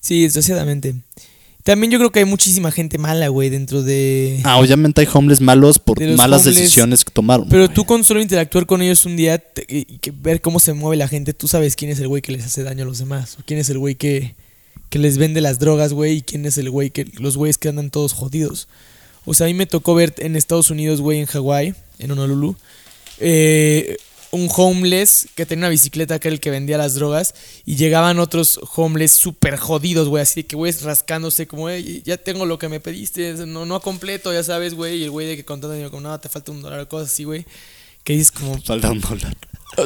[0.00, 0.94] sí, desgraciadamente.
[1.66, 4.40] También yo creo que hay muchísima gente mala, güey, dentro de...
[4.44, 6.60] Ah, obviamente hay homeless malos por malas homeless.
[6.60, 7.48] decisiones que tomaron.
[7.48, 7.74] Pero güey.
[7.74, 10.96] tú con solo interactuar con ellos un día te- y que ver cómo se mueve
[10.96, 13.36] la gente, tú sabes quién es el güey que les hace daño a los demás.
[13.40, 14.36] O quién es el güey que,
[14.90, 16.18] que les vende las drogas, güey.
[16.18, 17.04] Y quién es el güey que...
[17.18, 18.68] Los güeyes que andan todos jodidos.
[19.24, 22.54] O sea, a mí me tocó ver en Estados Unidos, güey, en Hawái, en Honolulu,
[23.18, 23.96] eh,
[24.30, 28.18] un homeless que tenía una bicicleta que era el que vendía las drogas y llegaban
[28.18, 32.58] otros homeless súper jodidos, güey, así de que güeyes rascándose como, "Ey, ya tengo lo
[32.58, 35.90] que me pediste, no, no completo, ya sabes, güey, y el güey de que contando
[35.90, 37.44] como, no, te falta un dólar, cosas así, güey,
[38.04, 39.36] que dices como, Falta un dólar.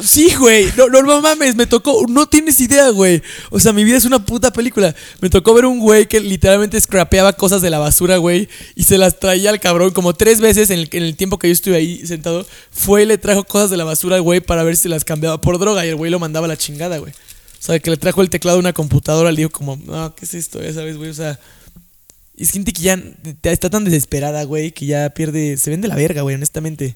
[0.03, 0.67] Sí, güey.
[0.77, 2.05] No, no, mames, me tocó.
[2.07, 3.21] No tienes idea, güey.
[3.49, 4.95] O sea, mi vida es una puta película.
[5.19, 8.47] Me tocó ver un güey que literalmente scrapeaba cosas de la basura, güey.
[8.75, 11.75] Y se las traía al cabrón como tres veces en el, tiempo que yo estuve
[11.75, 12.45] ahí sentado.
[12.71, 15.59] Fue y le trajo cosas de la basura güey para ver si las cambiaba por
[15.59, 15.85] droga.
[15.85, 17.11] Y el güey lo mandaba a la chingada, güey.
[17.11, 19.31] O sea, que le trajo el teclado de una computadora.
[19.31, 20.61] Le dijo como, no, ¿qué es esto?
[20.61, 21.09] Ya sabes, güey.
[21.09, 21.39] O sea,
[22.37, 22.99] es gente que ya
[23.43, 25.57] está tan desesperada, güey, que ya pierde.
[25.57, 26.95] Se vende la verga, güey, honestamente.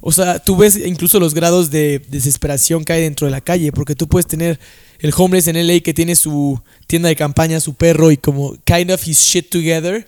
[0.00, 3.72] O sea, tú ves incluso los grados de desesperación que hay dentro de la calle,
[3.72, 4.60] porque tú puedes tener
[4.98, 8.90] el homeless en LA que tiene su tienda de campaña, su perro y como kind
[8.90, 10.06] of his shit together.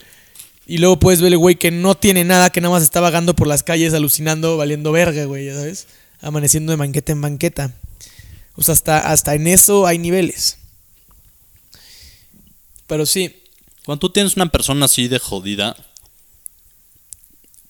[0.66, 3.34] Y luego puedes ver el güey que no tiene nada, que nada más está vagando
[3.34, 5.86] por las calles, alucinando, valiendo verga, güey, ya sabes.
[6.20, 7.74] Amaneciendo de banqueta en banqueta.
[8.54, 10.58] O sea, hasta, hasta en eso hay niveles.
[12.86, 13.42] Pero sí,
[13.86, 15.74] Cuando tú tienes una persona así de jodida,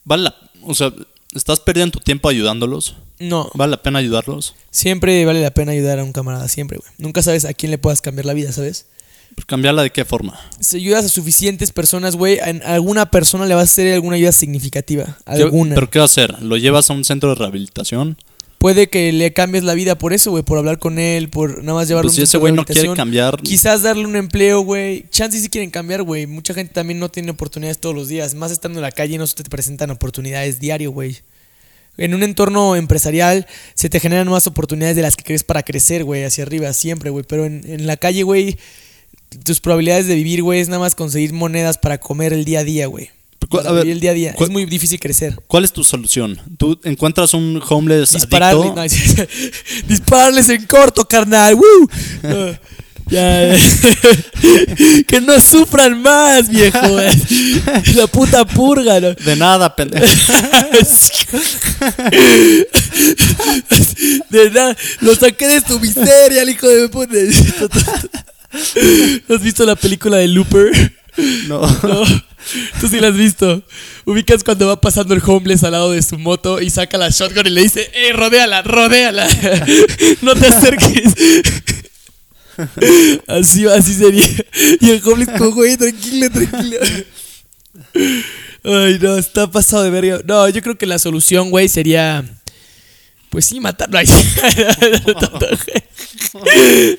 [0.02, 0.92] vale o sea,
[1.34, 2.96] estás perdiendo tu tiempo ayudándolos.
[3.18, 3.50] no.
[3.54, 4.54] ¿Vale la pena ayudarlos?
[4.70, 6.90] Siempre vale la pena ayudar a un camarada, siempre, güey.
[6.98, 8.86] Nunca sabes a quién le puedas cambiar la vida, ¿sabes?
[9.46, 10.38] Cambiarla de qué forma.
[10.58, 14.32] Si ayudas a suficientes personas, güey, a alguna persona le vas a hacer alguna ayuda
[14.32, 15.04] significativa.
[15.26, 15.74] ¿Qué- Alguna.
[15.74, 16.42] ¿Pero qué va a hacer?
[16.42, 18.16] ¿Lo llevas a un centro de rehabilitación?
[18.58, 21.74] Puede que le cambies la vida por eso, güey, por hablar con él, por nada
[21.78, 24.60] más llevarlo Pues a si un ese güey no quiere cambiar, Quizás darle un empleo,
[24.60, 25.06] güey.
[25.10, 26.26] Chances sí quieren cambiar, güey.
[26.26, 28.34] Mucha gente también no tiene oportunidades todos los días.
[28.34, 31.18] Más estando en la calle no se te presentan oportunidades diario, güey.
[31.96, 36.04] En un entorno empresarial se te generan más oportunidades de las que crees para crecer,
[36.04, 37.24] güey, hacia arriba, siempre, güey.
[37.26, 38.56] Pero en, en la calle, güey,
[39.44, 42.64] tus probabilidades de vivir, güey, es nada más conseguir monedas para comer el día a
[42.64, 43.10] día, güey.
[43.50, 44.34] A ver, el día a día.
[44.38, 45.34] Es muy difícil crecer.
[45.46, 46.38] ¿cuál es tu solución?
[46.58, 49.22] ¿Tú encuentras un homeless Dispararle, adicto?
[49.22, 49.26] no,
[49.88, 51.54] dispararles en corto, carnal.
[51.54, 51.88] ¡Woo!
[53.10, 53.56] Ah, ya.
[55.08, 56.78] que no sufran más, viejo.
[57.94, 59.14] La puta purga, ¿no?
[59.14, 60.04] De nada, pendejo.
[64.28, 67.14] De nada, lo saqué de su miseria, el hijo de puta.
[69.30, 70.92] ¿Has visto la película de Looper?
[71.46, 71.60] No.
[71.82, 72.04] No,
[72.80, 73.62] tú sí la has visto.
[74.04, 77.46] Ubicas cuando va pasando el homeless al lado de su moto y saca la shotgun
[77.46, 79.26] y le dice, ¡eh, rodéala, rodéala!
[80.22, 81.14] no te acerques.
[83.26, 84.26] así, así sería.
[84.80, 86.78] Y el homeless como, güey, tranquilo, tranquilo.
[88.64, 90.20] Ay, no, está pasado de verga.
[90.26, 92.24] No, yo creo que la solución, güey, sería...
[93.30, 93.98] Pues sí, matarlo.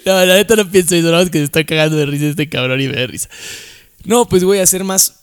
[0.05, 2.49] No, la neta no pienso eso, nada más que se está cagando de risa este
[2.49, 3.29] cabrón y me da risa.
[4.03, 5.18] No, pues voy a hacer más,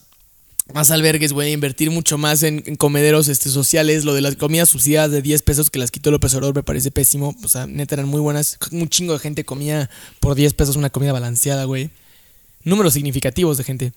[0.74, 4.04] más albergues, güey, invertir mucho más en, comederos este, sociales.
[4.04, 6.90] Lo de las comidas subsidiadas de 10 pesos que las quitó López Obrador me parece
[6.90, 7.36] pésimo.
[7.42, 8.58] O sea, neta eran muy buenas.
[8.72, 9.88] Un chingo de gente comía
[10.20, 11.90] por 10 pesos una comida balanceada, güey.
[12.64, 13.92] Números significativos de gente.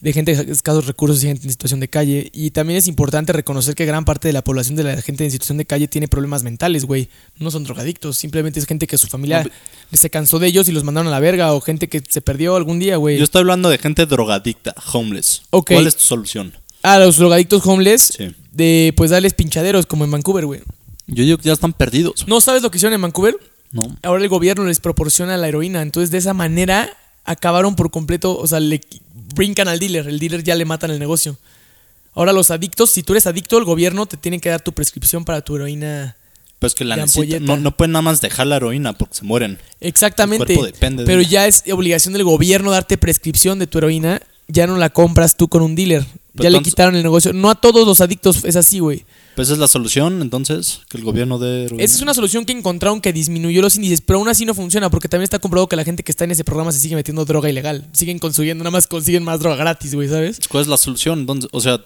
[0.00, 2.30] De gente de escasos recursos y gente en situación de calle.
[2.34, 5.30] Y también es importante reconocer que gran parte de la población de la gente en
[5.30, 7.08] situación de calle tiene problemas mentales, güey.
[7.38, 9.50] No son drogadictos, simplemente es gente que su familia No,
[9.96, 11.54] se cansó de ellos y los mandaron a la verga.
[11.54, 13.16] O gente que se perdió algún día, güey.
[13.16, 15.42] Yo estoy hablando de gente drogadicta, homeless.
[15.50, 16.52] ¿Cuál es tu solución?
[16.82, 18.34] A los drogadictos homeless, Sí.
[18.52, 20.60] de pues darles pinchaderos, como en Vancouver, güey.
[21.06, 22.28] Yo digo que ya están perdidos.
[22.28, 23.36] ¿No sabes lo que hicieron en Vancouver?
[23.72, 23.96] No.
[24.02, 25.80] Ahora el gobierno les proporciona la heroína.
[25.82, 26.90] Entonces, de esa manera,
[27.24, 28.36] acabaron por completo.
[28.38, 28.80] O sea, le
[29.36, 30.08] brincan al dealer.
[30.08, 31.36] El dealer ya le matan el negocio.
[32.14, 35.24] Ahora, los adictos, si tú eres adicto, el gobierno te tiene que dar tu prescripción
[35.24, 36.16] para tu heroína.
[36.58, 37.44] Pues que la necesitan.
[37.44, 39.58] No, no pueden nada más dejar la heroína porque se mueren.
[39.80, 40.52] Exactamente.
[40.52, 44.22] El cuerpo depende de Pero ya es obligación del gobierno darte prescripción de tu heroína.
[44.48, 46.06] Ya no la compras tú con un dealer.
[46.34, 47.32] Pero ya le quitaron el negocio.
[47.32, 49.04] No a todos los adictos es así, güey.
[49.36, 51.84] Pues esa es la solución, entonces, que el gobierno dé heroína.
[51.84, 54.90] Esa es una solución que encontraron que disminuyó los índices, pero aún así no funciona
[54.90, 57.24] porque también está comprobado que la gente que está en ese programa se sigue metiendo
[57.24, 57.86] droga ilegal.
[57.92, 60.40] Siguen consiguiendo, nada más consiguen más droga gratis, güey, ¿sabes?
[60.48, 61.20] ¿Cuál es la solución?
[61.20, 61.78] Entonces, o sea,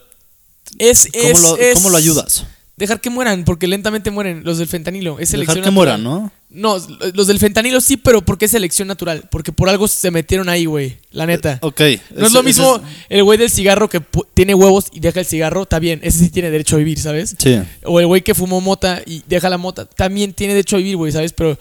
[0.78, 2.44] Es, ¿cómo, es, lo, es cómo lo ayudas?
[2.76, 5.18] Dejar que mueran, porque lentamente mueren los del fentanilo.
[5.18, 5.72] Es Dejar que natural.
[5.74, 6.32] mueran, ¿no?
[6.52, 6.76] No,
[7.14, 9.24] los del fentanilo sí, pero porque es selección natural.
[9.30, 10.98] Porque por algo se metieron ahí, güey.
[11.12, 11.58] La neta.
[11.62, 11.80] Ok.
[12.16, 14.02] No es lo mismo el güey del cigarro que
[14.34, 17.36] tiene huevos y deja el cigarro, está bien, ese sí tiene derecho a vivir, ¿sabes?
[17.38, 17.60] Sí.
[17.84, 20.96] O el güey que fumó mota y deja la mota, también tiene derecho a vivir,
[20.96, 21.32] güey, ¿sabes?
[21.32, 21.56] Pero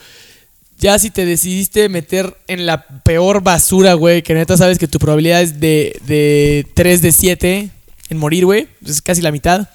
[0.80, 4.98] ya si te decidiste meter en la peor basura, güey, que neta sabes que tu
[4.98, 7.70] probabilidad es de, de 3 de 7
[8.10, 9.70] en morir, güey, es casi la mitad.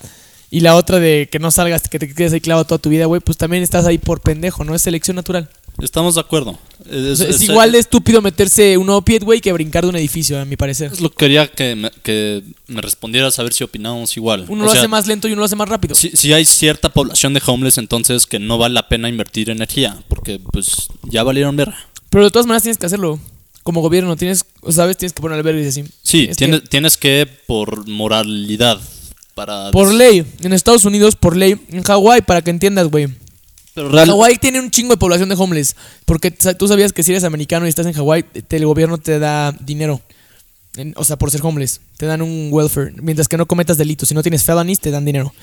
[0.55, 3.07] Y la otra de que no salgas, que te quedes ahí clavado toda tu vida,
[3.07, 4.73] güey, pues también estás ahí por pendejo, ¿no?
[4.77, 5.51] Es selección natural.
[5.83, 6.57] Estamos de acuerdo.
[6.89, 10.57] Es, igual de estúpido meterse un opiate, güey, que brincar de un edificio, a mi
[10.57, 10.93] parecer.
[10.93, 14.45] Es lo que quería que me, que me respondieras a ver si opinamos igual.
[14.47, 15.97] Uno O lo sea, hace más lento y uno lo hace más rápido.
[15.97, 20.05] Si, si hay cierta población de homeless, entonces que no vale la pena invertir energía,
[20.07, 21.75] porque pues ya valieron ver.
[22.11, 23.19] Pero de todas maneras tienes que hacerlo.
[23.65, 25.83] Como gobierno, tienes, sabes, tienes que poner albergues así.
[26.05, 28.79] Sí, Es tienes, que- tienes que por moralidad
[29.35, 33.09] para por ley, en Estados Unidos, por ley, en Hawái, para que entiendas, güey.
[33.75, 35.75] Pero real- Hawái tiene un chingo de población de homeless.
[36.05, 39.51] Porque tú sabías que si eres americano y estás en Hawái, el gobierno te da
[39.53, 40.01] dinero.
[40.77, 41.81] En- o sea, por ser homeless.
[41.97, 42.93] Te dan un welfare.
[43.03, 44.09] Mientras que no cometas delitos.
[44.09, 45.35] Si no tienes felonies, te dan dinero.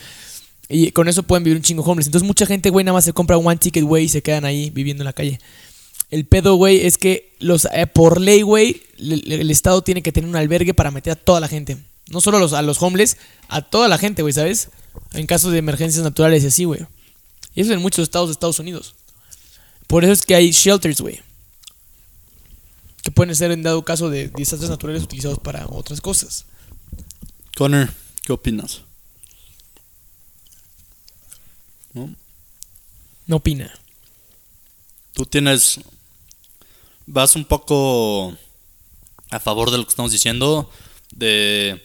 [0.70, 2.08] Y con eso pueden vivir un chingo homeless.
[2.08, 4.70] Entonces mucha gente, güey, nada más se compra one ticket, güey, y se quedan ahí
[4.70, 5.40] viviendo en la calle.
[6.10, 10.12] El pedo, güey, es que los eh, por ley, güey, el, el Estado tiene que
[10.14, 11.78] tener un albergue para meter a toda la gente.
[12.12, 14.70] No solo a los, a los homeless, a toda la gente, güey, ¿sabes?
[15.14, 16.86] En caso de emergencias naturales y así, güey.
[17.56, 18.96] Y eso en muchos estados de Estados Unidos.
[19.88, 21.22] Por eso es que hay shelters, güey.
[23.04, 26.46] Que pueden ser en dado caso de desastres naturales utilizados para otras cosas.
[27.58, 27.90] Connor,
[28.24, 28.82] ¿qué opinas?
[31.94, 32.14] ¿No?
[33.28, 33.72] No opina.
[35.14, 35.80] Tú tienes.
[37.06, 38.38] Vas un poco
[39.30, 40.70] a favor de lo que estamos diciendo,
[41.12, 41.82] de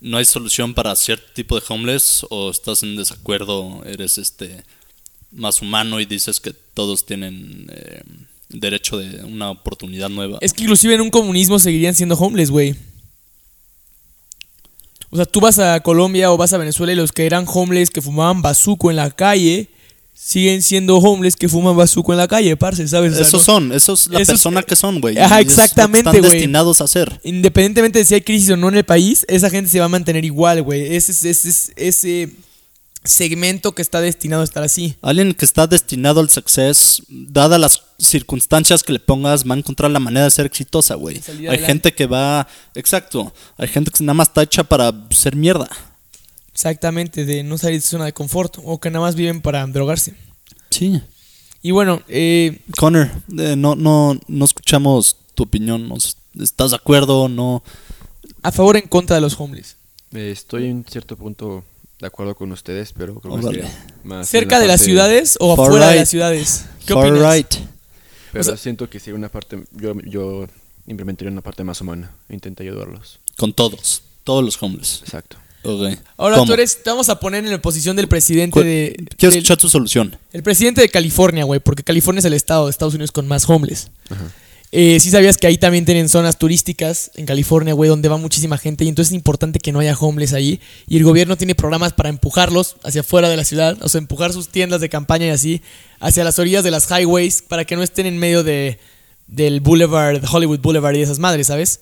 [0.00, 4.64] no hay solución para cierto tipo de homeless, o estás en desacuerdo, eres este
[5.32, 8.02] más humano y dices que todos tienen eh,
[8.48, 10.38] derecho de una oportunidad nueva.
[10.40, 12.74] Es que inclusive en un comunismo seguirían siendo homeless, güey.
[15.10, 17.90] O sea, tú vas a Colombia o vas a Venezuela y los que eran homeless,
[17.90, 19.68] que fumaban bazuco en la calle,
[20.18, 23.12] siguen siendo homeless que fuman bazuco en la calle, parce, ¿sabes?
[23.12, 25.16] O sea, Esos no- son, esos es la Esos- persona que son, güey.
[25.18, 26.30] Ajá, exactamente, Están güey.
[26.32, 27.20] destinados a hacer.
[27.22, 29.88] Independientemente de si hay crisis o no en el país, esa gente se va a
[29.88, 30.96] mantener igual, güey.
[30.96, 32.30] Ese, es- ese, es- ese
[33.04, 34.96] segmento que está destinado a estar así.
[35.00, 39.90] Alguien que está destinado al success, dadas las circunstancias que le pongas, va a encontrar
[39.92, 41.16] la manera de ser exitosa, güey.
[41.28, 41.66] Hay adelante.
[41.66, 45.68] gente que va, exacto, hay gente que nada más está hecha para ser mierda.
[46.56, 49.66] Exactamente, de no salir de su zona de confort o que nada más viven para
[49.66, 50.14] drogarse.
[50.70, 51.02] Sí.
[51.60, 55.86] Y bueno, eh, Connor, eh, no, no, no escuchamos tu opinión.
[55.86, 55.96] ¿no?
[56.42, 57.28] ¿Estás de acuerdo?
[57.28, 57.62] No.
[58.42, 59.76] a favor o en contra de los homeless.
[60.14, 61.62] Eh, estoy en cierto punto
[62.00, 65.52] de acuerdo con ustedes, pero creo que sería más ¿Cerca la de las ciudades o
[65.52, 66.64] afuera de las ciudades?
[66.86, 67.34] ¿Qué Far opinas?
[67.36, 67.54] right.
[68.32, 70.46] Pero O sea- siento que sería una parte, yo, yo
[70.86, 73.18] implementaría una parte más humana, intentaría ayudarlos.
[73.36, 74.00] Con todos.
[74.24, 75.02] Todos los homeless.
[75.02, 75.36] Exacto.
[76.16, 76.46] Ahora ¿Cómo?
[76.46, 78.96] tú eres, te vamos a poner en la posición del presidente ¿Cuál- de...
[79.16, 80.16] Quiero del- escuchar tu solución.
[80.32, 83.48] El presidente de California, güey, porque California es el estado de Estados Unidos con más
[83.48, 83.90] homeless.
[84.10, 84.24] Ajá.
[84.72, 88.58] Eh, sí sabías que ahí también tienen zonas turísticas en California, güey, donde va muchísima
[88.58, 91.92] gente y entonces es importante que no haya homeless ahí y el gobierno tiene programas
[91.92, 95.30] para empujarlos hacia afuera de la ciudad, o sea, empujar sus tiendas de campaña y
[95.30, 95.62] así
[96.00, 98.78] hacia las orillas de las highways para que no estén en medio de
[99.28, 101.80] del Boulevard, Hollywood Boulevard y esas madres, ¿sabes?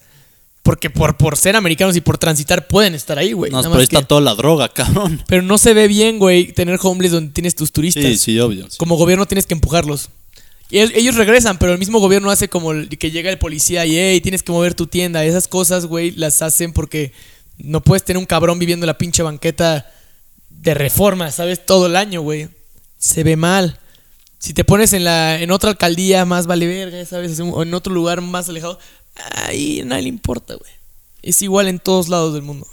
[0.65, 3.53] Porque por, por ser americanos y por transitar pueden estar ahí, güey.
[3.53, 5.23] No, nada pero ahí que- está toda la droga, cabrón.
[5.29, 8.69] Pero no se ve bien, güey, tener homeless donde tienes tus turistas Sí, sí, obvio.
[8.71, 8.77] sí.
[8.79, 10.09] como gobierno tienes que empujarlos.
[10.71, 13.97] Y el- ellos regresan, pero el mismo gobierno hace como que llega el policía y,
[13.97, 15.23] hey, tienes que mover tu tienda.
[15.25, 17.13] Esas cosas, güey, las hacen porque
[17.59, 19.87] no puedes tener un cabrón viviendo en la pinche banqueta
[20.49, 21.65] de reforma, ¿sabes?
[21.67, 22.49] Todo el año, güey.
[22.99, 23.79] Se ve mal.
[24.39, 27.39] Si te pones en la en otra alcaldía más vale verga, ¿sabes?
[27.39, 28.79] O en otro lugar más alejado,
[29.17, 30.71] ahí a nadie le importa, güey.
[31.23, 32.67] Es igual en todos lados del mundo.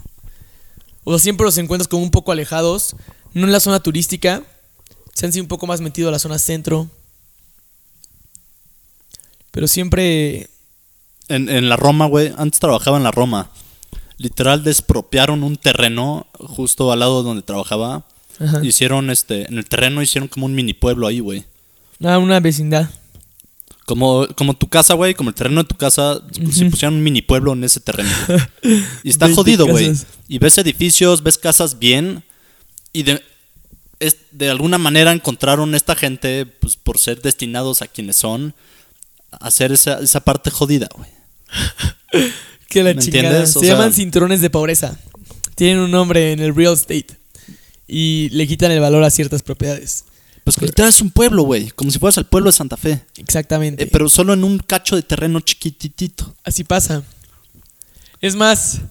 [1.04, 2.96] O sea, siempre los encuentras como un poco alejados,
[3.34, 4.44] no en la zona turística,
[5.14, 6.90] se han sido un poco más metido a la zona centro.
[9.52, 10.50] Pero siempre.
[11.28, 13.52] En, en la Roma, güey, antes trabajaba en la Roma.
[14.18, 18.06] Literal despropiaron un terreno justo al lado donde trabajaba.
[18.40, 18.64] Ajá.
[18.64, 21.46] Hicieron este, en el terreno hicieron como un mini pueblo ahí, güey.
[22.04, 22.90] Ah, una vecindad.
[23.92, 27.22] Como, como tu casa, güey, como el terreno de tu casa, se pusieron un mini
[27.22, 28.10] pueblo en ese terreno.
[29.04, 29.92] Y está 20 jodido, güey.
[30.30, 32.24] Y ves edificios, ves casas bien.
[32.94, 33.22] Y de,
[34.00, 38.54] es- de alguna manera encontraron esta gente, pues por ser destinados a quienes son,
[39.30, 41.10] a hacer esa, esa parte jodida, güey.
[42.70, 43.28] Que la ¿Me chingada.
[43.28, 43.52] entiendes?
[43.52, 44.98] Se O sea- llaman cinturones de pobreza.
[45.56, 47.08] Tienen un nombre en el real estate.
[47.90, 50.06] Y le quitan el valor a ciertas propiedades.
[50.44, 51.70] Pues que literal es un pueblo, güey.
[51.70, 53.02] Como si fueras al pueblo de Santa Fe.
[53.18, 53.84] Exactamente.
[53.84, 56.36] Eh, pero solo en un cacho de terreno chiquititito.
[56.44, 57.04] Así pasa.
[58.22, 58.82] Es más.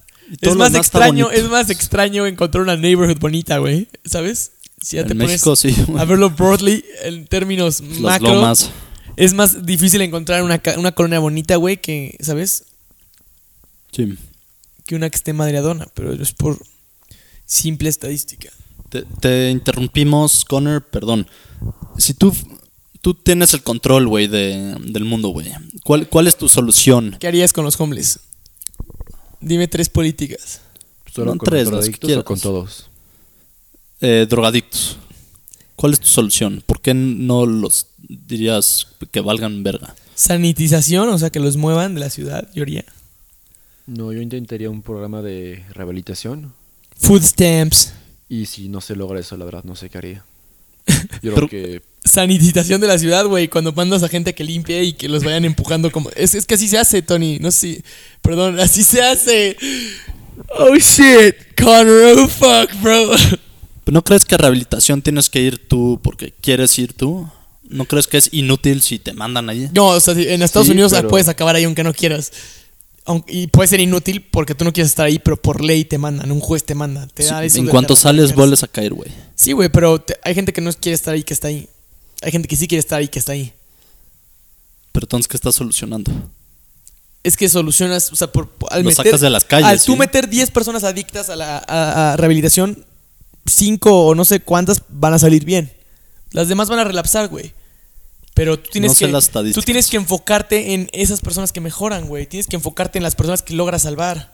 [0.40, 3.88] Es más extraño, es más extraño encontrar una neighborhood bonita, güey.
[4.04, 4.52] ¿Sabes?
[4.80, 5.74] Si ya te en pones México, sí.
[5.88, 6.00] güey.
[6.00, 8.34] a verlo broadly en términos Las macro.
[8.34, 8.70] lomas.
[9.16, 12.64] Es más difícil encontrar una, una colonia bonita, güey, que, ¿sabes?
[13.92, 14.16] Sí.
[14.86, 16.64] Que una que esté madreadona, pero es por
[17.44, 18.50] simple estadística.
[18.90, 21.26] Te, te interrumpimos, Connor, perdón.
[21.96, 22.34] Si tú,
[23.00, 25.50] tú tienes el control, güey, de, del mundo, güey.
[25.84, 27.16] ¿Cuál, ¿Cuál es tu solución?
[27.18, 28.20] ¿Qué harías con los homeless?
[29.40, 30.60] Dime tres políticas.
[31.10, 32.90] ¿Solo No con tres, los las que drogadictos o con todos?
[34.00, 34.98] Eh, drogadictos.
[35.76, 36.62] ¿Cuál es tu solución?
[36.66, 39.94] ¿Por qué no los dirías que valgan verga?
[40.14, 42.84] Sanitización, o sea, que los muevan de la ciudad, yo haría.
[43.86, 46.52] No, yo intentaría un programa de rehabilitación
[47.00, 47.94] Food stamps.
[48.30, 50.24] Y si no se logra eso, la verdad, no sé qué haría.
[51.22, 53.48] Yo creo que Sanitización de la ciudad, güey.
[53.48, 56.08] Cuando mandas a gente que limpie y que los vayan empujando como...
[56.16, 57.38] Es, es que así se hace, Tony.
[57.40, 57.82] No sé si...
[58.22, 59.54] Perdón, así se hace.
[60.58, 61.34] Oh, shit.
[61.62, 63.10] Connor, oh, fuck, bro.
[63.86, 67.28] ¿No crees que a rehabilitación tienes que ir tú porque quieres ir tú?
[67.68, 69.68] ¿No crees que es inútil si te mandan allí?
[69.74, 72.32] No, o sea, si en Estados Sí, Unidos pero- puedes acabar ahí aunque no quieras.
[73.06, 75.98] Aunque- y puede ser inútil porque tú no quieres estar ahí, pero por ley te
[75.98, 77.06] mandan, un juez te manda.
[77.08, 79.10] Te da eso en cuanto sales, vuelves a caer, güey.
[79.34, 81.68] Sí, güey, pero te- hay gente que no quiere estar ahí que está ahí.
[82.22, 83.52] Hay gente que sí quiere estar ahí que está ahí.
[84.92, 86.12] Pero entonces, ¿qué estás solucionando?
[87.22, 89.92] Es que solucionas, o sea, por, al Lo meter, sacas de las calles, Al tú
[89.92, 89.98] ¿sí?
[89.98, 92.84] meter 10 personas adictas a la a- a rehabilitación,
[93.46, 95.72] 5 o no sé cuántas van a salir bien.
[96.32, 97.52] Las demás van a relapsar, güey.
[98.40, 99.04] Pero tú tienes No sé
[99.44, 102.24] que tú tienes que enfocarte en esas personas que mejoran, güey.
[102.26, 104.32] Tienes que enfocarte en las personas que logras salvar,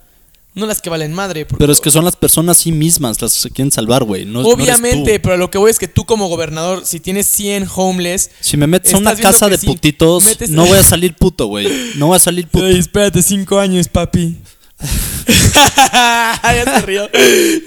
[0.55, 1.45] no las que valen madre.
[1.45, 4.25] porque- Pero es que son las personas sí mismas las que se quieren salvar, güey.
[4.25, 5.23] No, no eres Obviamente, tú.
[5.25, 8.69] pero lo que voy es que tú como gobernador, si tienes 100 homeless, Si me
[8.69, 11.67] metes a una casa de sí, putitos, metes- no voy a salir puto, güey.
[11.97, 12.65] No voy a salir puto.
[12.69, 14.37] Espérate, cinco años, papi.
[15.27, 17.09] ya se rió.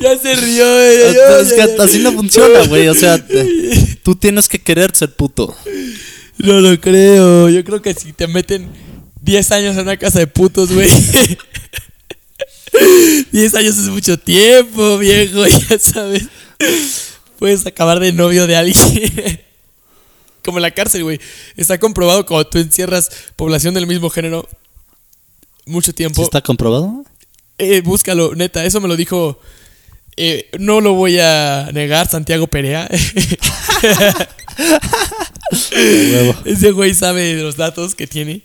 [0.01, 0.63] Ya se rió.
[0.63, 1.41] güey.
[1.41, 2.87] Es que así no funciona, güey.
[2.87, 3.21] O sea,
[4.03, 5.55] Tú tienes que querer ser puto.
[6.39, 7.49] No lo creo.
[7.49, 8.69] Yo creo que si te meten
[9.21, 10.89] 10 años en una casa de putos, güey.
[13.31, 16.27] 10 años es mucho tiempo, viejo, ya sabes.
[17.37, 19.41] Puedes acabar de novio de alguien.
[20.43, 21.19] Como en la cárcel, güey.
[21.57, 24.47] Está comprobado cuando tú encierras población del mismo género
[25.65, 26.23] mucho ¿Sí tiempo.
[26.23, 27.05] está comprobado?
[27.57, 29.39] Eh, búscalo, neta, eso me lo dijo.
[30.15, 32.89] eh, no lo voy a negar, Santiago Perea.
[36.45, 38.41] Ese güey sabe de los datos que tiene.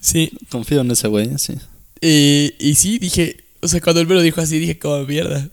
[0.00, 0.32] Sí.
[0.50, 1.54] Confío en ese güey, sí.
[2.00, 3.38] Eh, y sí, dije.
[3.60, 5.48] O sea, cuando él me lo dijo así, dije, como mierda.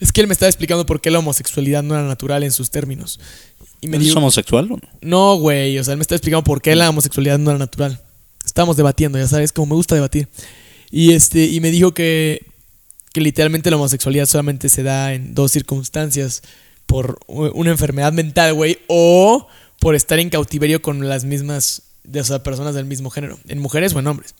[0.00, 2.70] Es que él me estaba explicando por qué la homosexualidad no era natural en sus
[2.70, 3.20] términos.
[3.80, 4.82] Y me ¿Eres dijo, homosexual o no?
[5.00, 5.78] no, güey.
[5.78, 8.00] O sea, él me estaba explicando por qué la homosexualidad no era natural.
[8.44, 10.28] Estábamos debatiendo, ya sabes, como me gusta debatir.
[10.90, 12.46] Y este, y me dijo que,
[13.12, 16.42] que literalmente la homosexualidad solamente se da en dos circunstancias.
[16.90, 19.46] Por una enfermedad mental, güey, o
[19.78, 23.60] por estar en cautiverio con las mismas, de, o sea, personas del mismo género, en
[23.60, 24.34] mujeres o en hombres.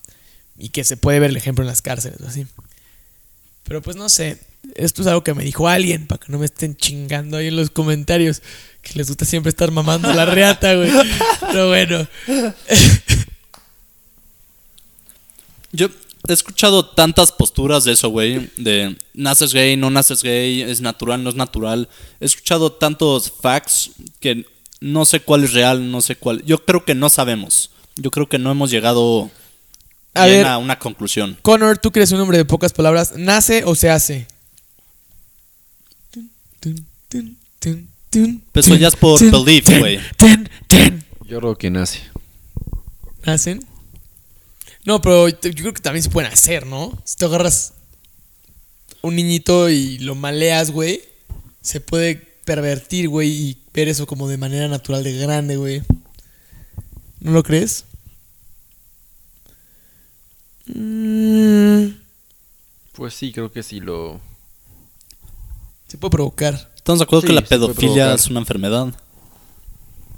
[0.59, 2.46] Y que se puede ver el ejemplo en las cárceles o así.
[3.62, 4.38] Pero pues no sé,
[4.74, 7.57] esto es algo que me dijo alguien, para que no me estén chingando ahí en
[7.57, 8.42] los comentarios,
[8.82, 10.90] que les gusta siempre estar mamando la reata, güey.
[11.40, 12.09] Pero bueno,
[15.72, 15.88] Yo
[16.29, 18.51] he escuchado tantas posturas de eso, güey.
[18.57, 21.89] De naces gay, no naces gay, es natural, no es natural.
[22.21, 23.91] He escuchado tantos facts
[24.21, 24.47] que
[24.81, 26.43] no sé cuál es real, no sé cuál.
[26.45, 27.71] Yo creo que no sabemos.
[27.97, 29.31] Yo creo que no hemos llegado
[30.14, 30.47] A bien ver.
[30.47, 31.39] a una conclusión.
[31.43, 34.27] Connor, tú eres un hombre de pocas palabras, ¿nace o se hace?
[38.53, 39.99] Pues ya es por belief, güey.
[41.27, 42.01] Yo creo que nace.
[43.25, 43.64] ¿Nacen?
[44.85, 46.99] No, pero yo creo que también se pueden hacer, ¿no?
[47.05, 47.74] Si te agarras
[49.03, 51.03] un niñito y lo maleas, güey,
[51.61, 55.83] se puede pervertir, güey, y ver eso como de manera natural de grande, güey.
[57.20, 57.85] ¿No lo crees?
[60.66, 61.89] Mm,
[62.93, 64.20] Pues sí, creo que sí lo.
[65.89, 66.70] se puede provocar.
[66.76, 68.89] ¿Estamos de acuerdo Sí, que la pedofilia es una enfermedad?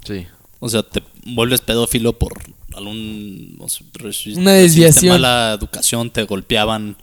[0.05, 0.27] Sí.
[0.65, 2.31] O sea, te vuelves pedófilo por
[2.73, 3.57] algún...
[3.59, 3.85] o sea,
[4.37, 5.11] Una desviación.
[5.15, 6.95] mala educación, te golpeaban.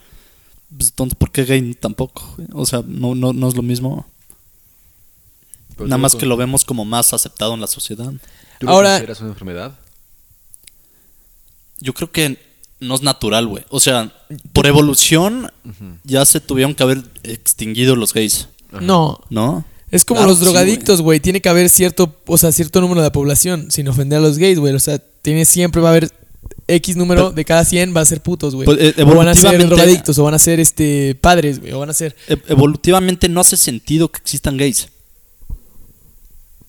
[0.75, 2.35] Pues, entonces, ¿por qué gay tampoco?
[2.39, 2.49] güey?
[2.55, 4.07] O sea, no, no, no es lo mismo.
[5.77, 8.11] Pero Nada más con- que lo vemos como más aceptado en la sociedad.
[8.59, 9.79] ¿Tú lo Ahora- consideras una enfermedad?
[11.81, 12.39] Yo creo que
[12.81, 13.65] no es natural, güey.
[13.69, 14.11] O sea,
[14.55, 15.51] por evolución
[16.05, 18.81] ya se tuvieron que haber extinguido los gays, Ajá.
[18.81, 19.65] No, ¿no?
[19.91, 21.19] Es como Claro, los drogadictos, güey.
[21.21, 24.39] Tiene que haber cierto, o sea, cierto número de la población, sin ofender a los
[24.39, 24.73] gays, güey.
[24.75, 26.11] O sea, tiene siempre va a haber
[26.69, 28.67] X número Pero- de cada 100 va a ser putos, güey.
[28.67, 31.73] Pues, eh, o van a ser drogadictos, o van a ser este padres, güey.
[31.73, 32.15] O van a ser.
[32.29, 34.89] E- evolutivamente no hace sentido que existan gays.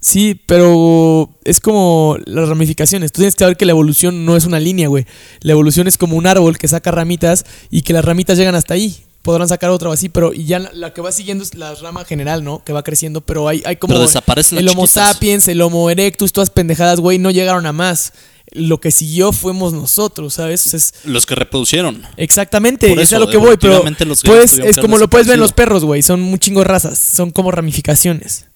[0.03, 3.11] Sí, pero es como las ramificaciones.
[3.11, 5.05] Tú tienes que saber que la evolución no es una línea, güey.
[5.41, 8.73] La evolución es como un árbol que saca ramitas y que las ramitas llegan hasta
[8.73, 9.03] ahí.
[9.21, 11.75] Podrán sacar otra o así, pero y ya la, la que va siguiendo es la
[11.75, 12.63] rama general, ¿no?
[12.63, 15.89] Que va creciendo, pero hay, hay como Pero desaparecen las el Homo sapiens, el Homo
[15.91, 18.13] erectus, todas pendejadas, güey, no llegaron a más.
[18.53, 20.65] Lo que siguió fuimos nosotros, ¿sabes?
[20.65, 22.01] O sea, es- Los que reproducieron.
[22.17, 25.27] Exactamente, Por es eso, a lo que voy, pero los pues, es como lo puedes
[25.27, 28.47] ver en los perros, güey, son un chingo de razas, son como ramificaciones.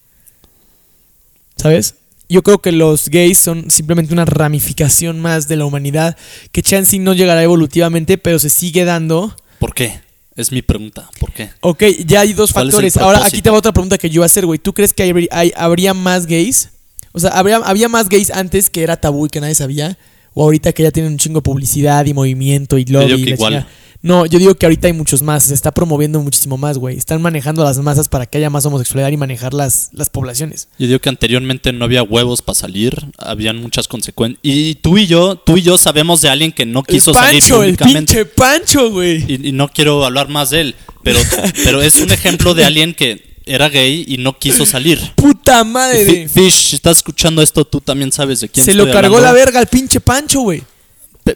[1.56, 1.94] ¿Sabes?
[2.28, 6.16] Yo creo que los gays son simplemente una ramificación más de la humanidad
[6.52, 9.34] que chance no llegará evolutivamente, pero se sigue dando.
[9.60, 10.00] ¿Por qué?
[10.36, 11.08] Es mi pregunta.
[11.18, 11.48] ¿Por qué?
[11.60, 12.96] Ok, ya hay dos ¿Cuál es el factores.
[12.98, 14.58] Ahora aquí te va otra pregunta que yo iba a hacer, güey.
[14.58, 16.68] ¿Tú crees que hay- hay- habría más gays?
[17.12, 19.96] O sea, ¿habría, ¿había más gays antes que era tabú y que nadie sabía?
[20.34, 23.06] ¿O ahorita que ya tienen un chingo de publicidad y movimiento y lobby?
[23.06, 23.52] digo y que la igual.
[23.54, 23.72] chingada?
[24.06, 25.44] No, yo digo que ahorita hay muchos más.
[25.44, 26.96] Se está promoviendo muchísimo más, güey.
[26.96, 30.68] Están manejando las masas para que haya más homosexualidad y manejar las, las poblaciones.
[30.78, 34.38] Yo digo que anteriormente no había huevos para salir, habían muchas consecuencias.
[34.42, 37.40] Y tú y yo, tú y yo sabemos de alguien que no quiso el salir
[37.40, 38.14] Pancho, el públicamente.
[38.14, 39.24] pinche Pancho, güey.
[39.26, 41.18] Y, y no quiero hablar más de él, pero,
[41.64, 45.00] pero es un ejemplo de alguien que era gay y no quiso salir.
[45.16, 46.04] Puta madre.
[46.04, 49.20] Fi- Fish, si estás escuchando esto, tú también sabes de quién Se lo cargó hablando.
[49.20, 50.62] la verga al pinche Pancho, güey.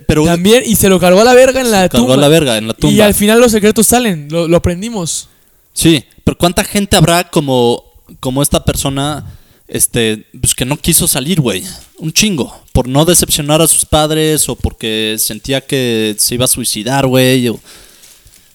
[0.06, 2.16] Pero También, y se lo cargó a la verga en la cargó tumba.
[2.20, 2.94] la verga en la tumba.
[2.94, 5.28] Y al final los secretos salen, lo, lo aprendimos.
[5.72, 7.82] Sí, pero ¿cuánta gente habrá como,
[8.20, 9.24] como esta persona
[9.68, 11.62] este, pues que no quiso salir, güey?
[11.98, 12.56] Un chingo.
[12.72, 17.48] Por no decepcionar a sus padres o porque sentía que se iba a suicidar, güey.
[17.48, 17.60] o,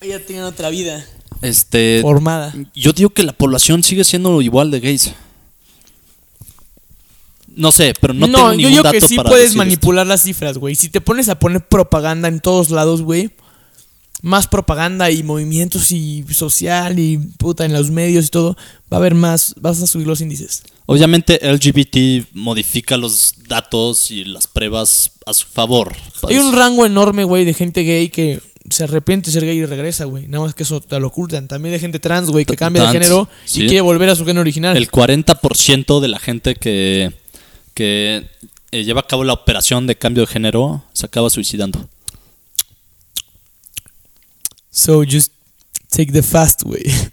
[0.01, 1.05] Ella tiene otra vida
[1.41, 2.53] Este, formada.
[2.73, 5.13] yo digo que la población sigue siendo igual de gays.
[7.55, 9.57] No sé, pero no, No, tengo yo ningún digo dato que sí para puedes decir
[9.57, 9.65] esto.
[9.65, 10.75] manipular las cifras, güey.
[10.75, 13.31] Si te pones a poner propaganda en todos lados, güey,
[14.21, 18.55] más propaganda y movimientos y social y puta en los medios y todo,
[18.91, 20.63] va a haber más, vas a subir los índices.
[20.87, 25.95] Obviamente LGBT modifica los datos y las pruebas a su favor.
[26.27, 28.39] Hay un rango enorme, güey, de gente gay que
[28.69, 30.27] se arrepiente de ser gay y regresa, güey.
[30.27, 31.47] Nada más que eso te lo ocultan.
[31.47, 34.41] También de gente trans, güey, que cambia de género y quiere volver a su género
[34.41, 34.75] original.
[34.75, 37.11] El 40% de la gente que,
[37.75, 38.27] que
[38.71, 41.87] eh, lleva a cabo la operación de cambio de género se acaba suicidando.
[44.71, 45.31] So just
[45.89, 46.83] take the fast way.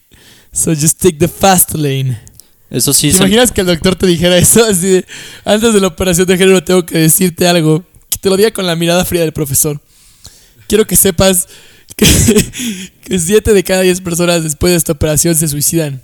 [0.55, 2.21] So just take the fast lane.
[2.69, 5.07] Eso sí, ¿Te se- imaginas que el doctor te dijera eso así de,
[5.47, 7.83] antes de la operación de género tengo que decirte algo?
[8.11, 9.81] Que te lo diga con la mirada fría del profesor.
[10.69, 11.49] Quiero que sepas
[11.97, 12.07] que,
[13.03, 16.03] que 7 de cada 10 personas después de esta operación se suicidan.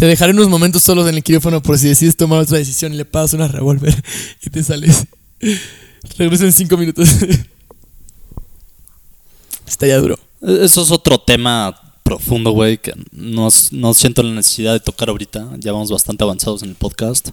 [0.00, 2.96] Te dejaré unos momentos solos en el quirófano por si decides tomar otra decisión y
[2.96, 3.94] le pasas una revólver
[4.42, 5.06] y te sales.
[6.16, 7.06] Regreso en 5 minutos.
[9.68, 10.18] Está ya duro.
[10.40, 15.50] Eso es otro tema profundo, güey, que no, no siento la necesidad de tocar ahorita.
[15.58, 17.28] Ya vamos bastante avanzados en el podcast.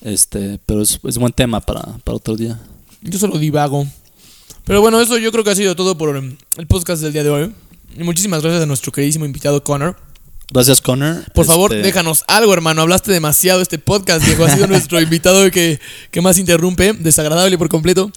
[0.00, 2.58] Este, pero es, es buen tema para, para otro día.
[3.02, 3.86] Yo solo divago.
[4.64, 7.28] Pero bueno, eso yo creo que ha sido todo por el podcast del día de
[7.28, 7.54] hoy.
[7.98, 10.05] Y muchísimas gracias a nuestro queridísimo invitado Connor.
[10.50, 11.24] Gracias, Connor.
[11.32, 12.82] Por favor, Este, déjanos algo, hermano.
[12.82, 14.44] Hablaste demasiado este podcast, viejo.
[14.44, 15.80] Ha sido nuestro invitado que,
[16.10, 16.92] que más interrumpe.
[16.92, 18.12] Desagradable por completo.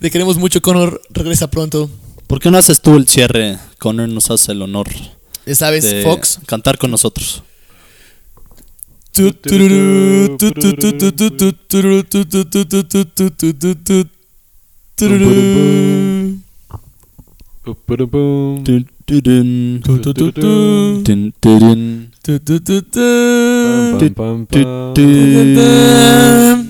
[0.00, 1.02] Te queremos mucho, Connor.
[1.10, 1.90] Regresa pronto.
[2.26, 3.58] ¿Por qué no haces tú el cierre?
[3.78, 4.88] Connor nos hace el honor
[5.44, 6.40] Ya sabes, de Fox.
[6.46, 7.42] cantar con nosotros.
[19.08, 19.46] Dun, dun,
[24.94, 26.65] dun,